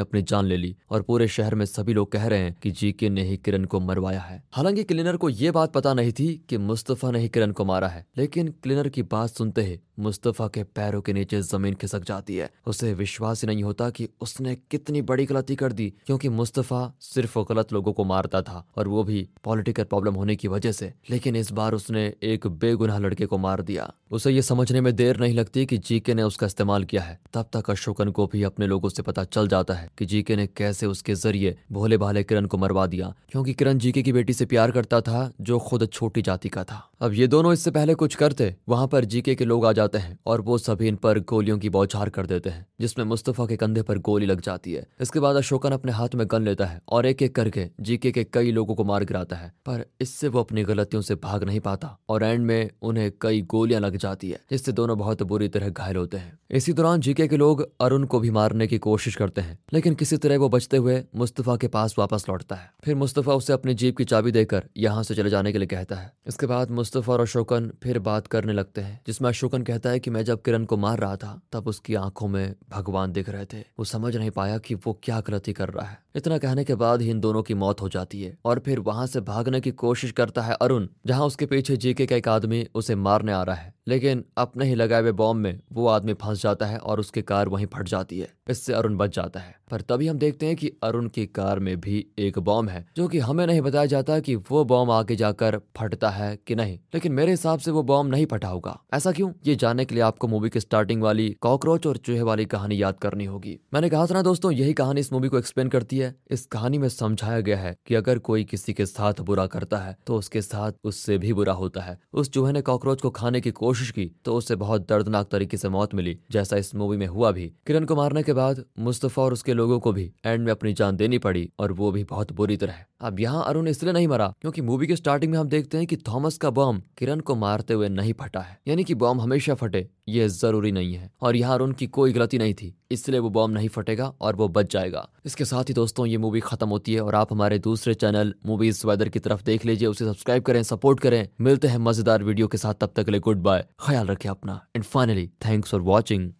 अपनी 0.00 0.22
जान 0.22 0.44
ले 0.44 0.56
ली, 0.56 0.74
और 0.90 1.02
पूरे 1.02 1.28
शहर 1.28 1.54
में 1.54 1.64
सभी 1.66 1.94
लोग 1.94 2.12
कह 2.12 2.26
रहे 2.26 2.38
हैं 2.38 2.56
कि 2.62 2.70
जीके 2.70 3.10
ने 3.10 3.24
ही 3.24 3.36
किरण 3.36 3.64
को 3.64 3.80
मरवाया 3.80 4.20
है। 4.20 4.42
हालाँकि 4.52 4.84
क्लीनर 4.84 5.16
को 5.16 5.28
यह 5.28 5.52
बात 5.52 5.72
पता 5.72 5.94
नहीं 5.94 6.12
थी 6.12 6.28
कि 6.48 6.58
मुस्तफ़ा 6.58 7.10
ने 7.10 7.18
ही 7.18 7.28
किरण 7.28 7.52
को 7.52 7.64
मारा 7.64 7.88
है, 7.88 8.04
लेकिन 8.16 8.48
क्लीनर 8.62 8.88
की 8.88 9.02
बात 9.02 9.30
सुनते 9.30 9.62
ही 9.62 9.78
मुस्तफ़ा 9.98 10.48
के 10.48 10.62
पैरों 10.64 11.00
के 11.00 11.12
नीचे 11.12 11.40
ज़मीन 11.42 11.74
खिसक 11.74 12.04
जाती 12.04 12.36
है। 12.36 12.50
उसे 12.66 12.94
विश्वास 12.94 13.42
ही 13.42 13.46
नहीं 13.46 13.62
होता 13.62 13.90
कि 13.90 14.08
उसने 14.20 14.54
कितनी 14.70 15.02
बड़ी 15.02 15.24
गलती 15.24 15.56
कर 15.56 15.72
दी, 15.72 15.92
क्योंकि 16.06 16.28
मुस्तफ़ा 16.28 16.92
सिर्फ़ 17.00 17.38
गलत 17.38 17.72
लोगों 17.72 17.92
को 17.92 18.04
मारता 18.04 18.42
था, 18.42 18.66
और 18.76 18.88
वो 18.88 19.04
भी 19.04 19.28
पॉलिटिकल 19.44 19.84
प्रॉब्लम 19.84 20.14
होने 20.14 20.36
की 20.36 20.48
वजह 20.48 20.72
से। 20.72 20.92
लेकिन 21.10 21.36
इस 21.36 21.52
बार 21.52 21.74
उसने 21.74 22.14
एक 22.22 22.46
बेगुनाह 22.46 22.98
लड़के 22.98 23.26
को 23.26 23.38
मार 23.38 23.62
दिया। 23.62 23.92
उसे 24.10 24.30
ये 24.30 24.42
समझने 24.42 24.80
में 24.80 24.96
देर 24.96 25.20
नहीं 25.20 25.34
लगती 25.34 25.66
कि 25.66 25.78
जीके 25.78 26.14
ने 26.14 26.22
उसका 26.22 26.46
इस्तेमाल 26.46 26.84
किया 26.84 27.02
है। 27.02 27.20
तब 27.34 27.50
तक 27.52 27.70
अशोकन 27.70 28.10
को 28.10 28.26
भी 28.26 28.42
अपने 28.42 28.66
लोगों 28.66 28.88
से 28.88 29.02
पता 29.02 29.24
चल 29.24 29.48
जाता 29.48 29.74
है 29.74 29.90
कि 29.98 30.06
जीके 30.06 30.36
ने 30.36 30.46
कैसे 30.46 30.86
उसके 30.86 31.14
ज़रिए 31.14 31.58
भोले 31.72 31.96
भाले 31.96 32.24
किरण 32.24 32.46
को 32.46 32.58
मरवा 32.58 32.86
दिया, 32.86 33.14
क्योंकि 33.30 33.54
किरण 33.54 33.78
जीके 33.78 34.02
की 34.02 34.12
बेटी 34.12 34.32
से 34.32 34.46
प्यार 34.46 34.70
करता 34.70 35.00
था, 35.00 35.32
जो 35.40 35.58
खुद 35.58 35.88
छोटी 35.92 36.22
जाति 36.22 36.48
का 36.48 36.64
था। 36.64 36.90
अब 37.00 37.12
ये 37.12 37.26
दोनों 37.26 37.52
इससे 37.52 37.70
पहले 37.70 37.94
कुछ 37.94 38.14
करते, 38.14 38.56
वहाँ 38.68 38.88
पर 38.88 39.04
जीके 39.04 39.34
के 39.34 39.44
लोग 39.44 39.66
आ 39.66 39.72
जाते 39.72 39.87
हैं 39.98 40.18
और 40.26 40.40
वो 40.40 40.58
सभी 40.58 40.88
इन 40.88 40.96
पर 40.96 41.18
गोलियों 41.20 41.58
की 41.58 41.68
बौछार 41.68 42.08
कर 42.08 42.26
देते 42.26 42.50
हैं, 42.50 42.66
जिसमें 42.80 43.04
मुस्तफ़ा 43.04 43.46
के 43.46 43.56
कंधे 43.56 43.82
पर 43.82 43.98
गोली 44.00 44.26
लग 44.26 44.40
जाती 44.40 44.72
है। 44.72 44.86
इसके 45.00 45.20
बाद 45.20 45.36
अशोकन 45.36 45.72
अपने 45.72 45.92
हाथ 45.92 46.14
में 46.14 46.26
गन 46.30 46.42
लेता 46.42 46.66
है 46.66 46.80
और 46.88 47.06
एक 47.06 47.22
एक 47.22 47.34
करके 47.34 47.68
जीके 47.80 48.10
के 48.12 48.24
कई 48.24 48.52
लोगों 48.52 48.74
को 48.74 48.84
मार 48.84 49.04
गिराता 49.04 49.36
है, 49.36 49.52
पर 49.66 49.84
इससे 50.00 50.28
वो 50.28 50.40
अपनी 50.40 50.64
गलतियों 50.64 51.02
से 51.02 51.14
भाग 51.16 51.44
नहीं 51.44 51.60
पाता 51.60 51.96
और 52.08 52.22
एंड 52.22 52.44
में 52.44 52.70
उन्हें 52.82 53.10
कई 53.20 53.42
गोलियाँ 53.48 53.80
लग 53.80 53.96
जाती 53.96 54.30
है, 54.30 54.40
जिससे 54.50 54.72
दोनों 54.72 54.98
बहुत 54.98 55.22
बुरी 55.22 55.48
तरह 55.48 55.68
घायल 55.70 55.96
होते 55.96 56.16
हैं। 56.16 56.38
इसी 56.50 56.72
दौरान 56.72 57.00
जीके 57.00 57.26
के 57.28 57.36
लोग 57.36 57.68
अरुण 57.80 58.04
को 58.04 58.20
भी 58.20 58.30
मारने 58.30 58.66
की 58.66 58.78
कोशिश 58.80 59.16
करते 59.16 59.40
हैं, 59.40 59.58
लेकिन 59.72 59.94
किसी 59.94 60.16
तरह 60.16 60.38
वो 60.38 60.48
बचते 60.48 60.76
हुए 60.76 61.02
मुस्तफ़ा 61.16 61.56
के 61.56 61.68
पास 61.68 61.94
वापस 61.98 62.24
लौटता 62.28 62.56
है। 62.56 62.70
फिर 62.84 62.94
मुस्तफ़ा 62.94 63.34
उसे 63.34 63.52
अपनी 63.52 63.74
जीप 63.74 63.96
की 63.96 64.04
चाबी 64.04 64.32
देकर 64.32 64.64
यहाँ 64.76 65.02
से 65.02 65.14
चले 65.14 65.30
जाने 65.30 65.52
के 65.52 65.58
लिए 65.58 65.66
कहता 65.66 65.96
है। 65.96 66.12
इसके 66.26 66.46
बाद 66.46 66.70
मुस्तफ़ा 66.70 67.12
और 67.12 67.20
अशोकन 67.20 67.70
फिर 67.82 67.98
बात 68.00 68.26
करने 68.26 68.52
लगते 68.52 68.80
हैं, 68.80 69.00
जिसमें 69.06 69.28
अशोकन 69.28 69.62
कहता 69.62 69.77
है 69.86 70.00
कि 70.00 70.10
मैं 70.10 70.24
जब 70.24 70.42
किरण 70.42 70.64
को 70.64 70.76
मार 70.76 70.98
रहा 70.98 71.16
था, 71.16 71.40
तब 71.52 71.68
उसकी 71.68 71.94
आँखों 71.94 72.28
में 72.28 72.54
भगवान 72.70 73.12
दिख 73.12 73.28
रहे 73.28 73.44
थे। 73.44 73.60
वो 73.60 73.84
समझ 73.84 74.16
नहीं 74.16 74.30
पाया 74.30 74.58
कि 74.58 74.74
वो 74.74 75.00
क्या 75.02 75.20
गलती 75.20 75.52
कर 75.52 75.68
रहा 75.68 75.86
है। 75.86 76.02
इतना 76.18 76.38
कहने 76.38 76.64
के 76.64 76.74
बाद 76.74 77.02
ही 77.02 77.10
इन 77.10 77.20
दोनों 77.20 77.42
की 77.42 77.54
मौत 77.54 77.80
हो 77.80 77.88
जाती 77.88 78.22
है 78.22 78.38
और 78.44 78.58
फिर 78.58 78.80
वहाँ 78.80 79.06
से 79.06 79.20
भागने 79.20 79.60
की 79.60 79.70
कोशिश 79.70 80.12
करता 80.12 80.42
है 80.42 80.54
अरुण, 80.54 80.86
जहाँ 81.06 81.26
उसके 81.26 81.46
पीछे 81.46 81.76
जीके 81.76 82.06
का 82.06 82.16
एक 82.16 82.28
आदमी 82.28 82.66
उसे 82.74 82.94
मारने 82.94 83.32
आ 83.32 83.42
रहा 83.42 83.56
है। 83.56 83.74
लेकिन 83.88 84.24
अपने 84.38 84.66
ही 84.66 84.74
लगाए 84.74 85.00
हुए 85.00 85.12
बॉम्ब 85.12 85.40
में 85.40 85.60
वो 85.72 85.86
आदमी 85.86 86.14
फंस 86.14 86.42
जाता 86.42 86.66
है 86.66 86.78
और 86.78 87.00
उसकी 87.00 87.22
कार 87.22 87.48
वहीं 87.48 87.66
फट 87.66 87.88
जाती 87.88 88.18
है। 88.18 88.32
इससे 88.50 88.72
अरुण 88.72 88.96
बच 88.96 89.16
जाता 89.16 89.40
है। 89.40 89.54
पर 89.70 89.80
तभी 89.80 90.08
हम 90.08 90.18
देखते 90.18 90.46
हैं 90.46 90.56
कि 90.56 90.72
अरुण 90.82 91.08
की 91.08 91.26
कार 91.26 91.58
में 91.58 91.80
भी 91.80 92.06
एक 92.18 92.38
बॉम्ब 92.38 92.70
है, 92.70 92.86
जो 92.96 93.08
कि 93.08 93.18
हमें 93.18 93.46
नहीं 93.46 93.60
बताया 93.60 93.86
जाता 93.86 94.20
कि 94.20 94.36
वो 94.36 94.64
बॉम्ब 94.64 94.90
आगे 94.90 95.16
जाकर 95.16 95.60
फटता 95.76 96.10
है 96.10 96.38
कि 96.46 96.54
नहीं। 96.54 96.78
लेकिन 96.94 97.12
मेरे 97.12 97.30
हिसाब 97.30 97.58
से 97.58 97.70
वो 97.70 97.82
बॉम्ब 97.82 98.10
नहीं 98.10 98.26
फटा 98.26 98.48
होगा। 98.48 98.80
ऐसा 98.94 99.12
क्यों? 99.12 99.32
ये 99.46 99.56
जानने 99.56 99.84
के 99.84 99.94
लिए 99.94 100.04
आपको 100.04 100.28
मूवी 100.28 100.50
की 100.50 100.60
स्टार्टिंग 100.60 101.02
वाली 101.02 101.36
कॉकरोच 101.40 101.86
और 101.86 101.96
चूहे 101.96 102.22
वाली 102.22 102.44
कहानी 102.44 102.82
याद 102.82 102.94
करनी 102.98 103.24
होगी। 103.24 103.58
मैंने 103.74 103.88
कहा 103.88 104.06
था 104.06 104.14
ना 104.14 104.22
दोस्तों, 104.22 104.52
यही 104.52 104.72
कहानी 104.72 105.00
इस 105.00 105.12
मूवी 105.12 105.28
को 105.28 105.38
एक्सप्लेन 105.38 105.68
करती 105.68 105.98
है। 105.98 106.07
इस 106.30 106.44
कहानी 106.46 106.78
में 106.78 106.88
समझाया 106.88 107.40
गया 107.40 107.58
है 107.58 107.74
कि 107.86 107.94
अगर 107.94 108.18
कोई 108.20 108.44
किसी 108.44 108.72
के 108.72 108.86
साथ 108.86 109.20
बुरा 109.22 109.46
करता 109.46 109.78
है 109.78 109.96
तो 110.06 110.16
उसके 110.16 110.42
साथ 110.42 110.72
उससे 110.84 111.18
भी 111.18 111.32
बुरा 111.32 111.52
होता 111.52 111.80
है। 111.80 111.98
उस 112.12 112.30
चूहे 112.30 112.52
ने 112.52 112.60
कॉकरोच 112.62 113.00
को 113.00 113.10
खाने 113.10 113.40
की 113.40 113.50
कोशिश 113.52 113.90
की 113.90 114.10
तो 114.24 114.34
उसे 114.34 114.56
बहुत 114.56 114.88
दर्दनाक 114.88 115.28
तरीके 115.28 115.56
से 115.56 115.68
मौत 115.68 115.94
मिली, 115.94 116.18
जैसा 116.30 116.56
इस 116.56 116.74
मूवी 116.74 116.96
में 116.96 117.06
हुआ 117.06 117.30
भी। 117.32 117.46
किरण 117.66 117.84
को 117.84 117.96
मारने 117.96 118.22
के 118.22 118.32
बाद 118.32 118.64
मुस्तफ़ा 118.78 119.22
और 119.22 119.32
उसके 119.32 119.54
लोगों 119.54 119.78
को 119.80 119.92
भी 119.92 120.10
एंड 120.26 120.44
में 120.44 120.50
अपनी 120.52 120.72
जान 120.72 120.96
देनी 120.96 121.18
पड़ी, 121.18 121.48
और 121.58 121.72
वो 121.72 121.90
भी 121.92 122.04
बहुत 122.04 122.32
बुरी 122.32 122.56
तरह। 122.56 122.84
अब 123.00 123.20
यहाँ 123.20 123.44
अरुण 123.44 123.68
इसलिए 123.68 123.92
नहीं 123.92 124.08
मरा, 124.08 124.32
क्योंकि 124.40 124.62
मूवी 124.62 124.86
के 124.86 124.96
स्टार्टिंग 124.96 125.32
में 125.32 125.38
हम 125.38 125.48
देखते 125.48 125.78
हैं 125.78 125.86
कि 125.86 125.96
थॉमस 126.08 126.36
का 126.38 126.50
बॉम्ब 126.50 126.82
किरण 126.98 127.20
को 127.20 127.34
मारते 127.36 127.74
हुए 127.74 127.88
नहीं 127.88 128.12
फटा 128.12 128.40
है। 128.40 128.58
यानी 128.68 128.84
कि 128.84 128.94
बॉम्ब 128.94 129.20
हमेशा 129.20 129.54
फटे 129.54 129.88
ये 130.08 130.28
ज़रूरी 130.28 130.72
नहीं 130.72 130.94
है। 130.94 131.10
और 131.20 131.36
यहाँ 131.36 131.58
उनकी 131.58 131.86
कोई 131.86 132.12
गलती 132.12 132.38
नहीं 132.38 132.54
थी। 132.54 132.74
इसलिए 132.92 133.18
वो 133.18 133.30
बॉम्ब 133.30 133.54
नहीं 133.54 133.68
फटेगा 133.68 134.12
और 134.20 134.36
वो 134.36 134.48
बच 134.48 134.72
जाएगा। 134.72 135.08
इसके 135.26 135.44
साथ 135.44 135.64
ही 135.64 135.74
दोस्तों, 135.74 136.06
ये 136.06 136.18
मूवी 136.18 136.40
खत्म 136.40 136.68
होती 136.68 136.94
है 136.94 137.00
और 137.00 137.14
आप 137.14 137.32
हमारे 137.32 137.58
दूसरे 137.58 137.94
चैनल 137.94 138.34
मूवीज़ 138.46 138.86
वेदर 138.86 139.08
की 139.08 139.18
तरफ़ 139.18 139.42
देख 139.42 139.64
लीजिए, 139.66 139.88
उसे 139.88 140.04
सब्सक्राइब 140.04 140.42
करें, 140.42 140.62
सपोर्ट 140.62 141.00
करें। 141.00 141.28
मिलते 141.40 141.68
हैं 141.68 141.78
मज़ेदार 141.78 142.22
वीडियो 142.22 142.48
के 142.48 142.58
साथ, 142.58 142.74
तब 142.74 142.92
तक 142.96 143.08
ले 143.08 143.18
गुड 143.18 143.38
बाय। 143.38 143.64
ख्याल 143.80 144.06
रखें 144.06 144.28
अपना। 144.30 144.60
And 144.76 144.84
finally 144.84 145.26
thanks 145.46 145.70
for 145.70 145.80
watching 145.80 146.30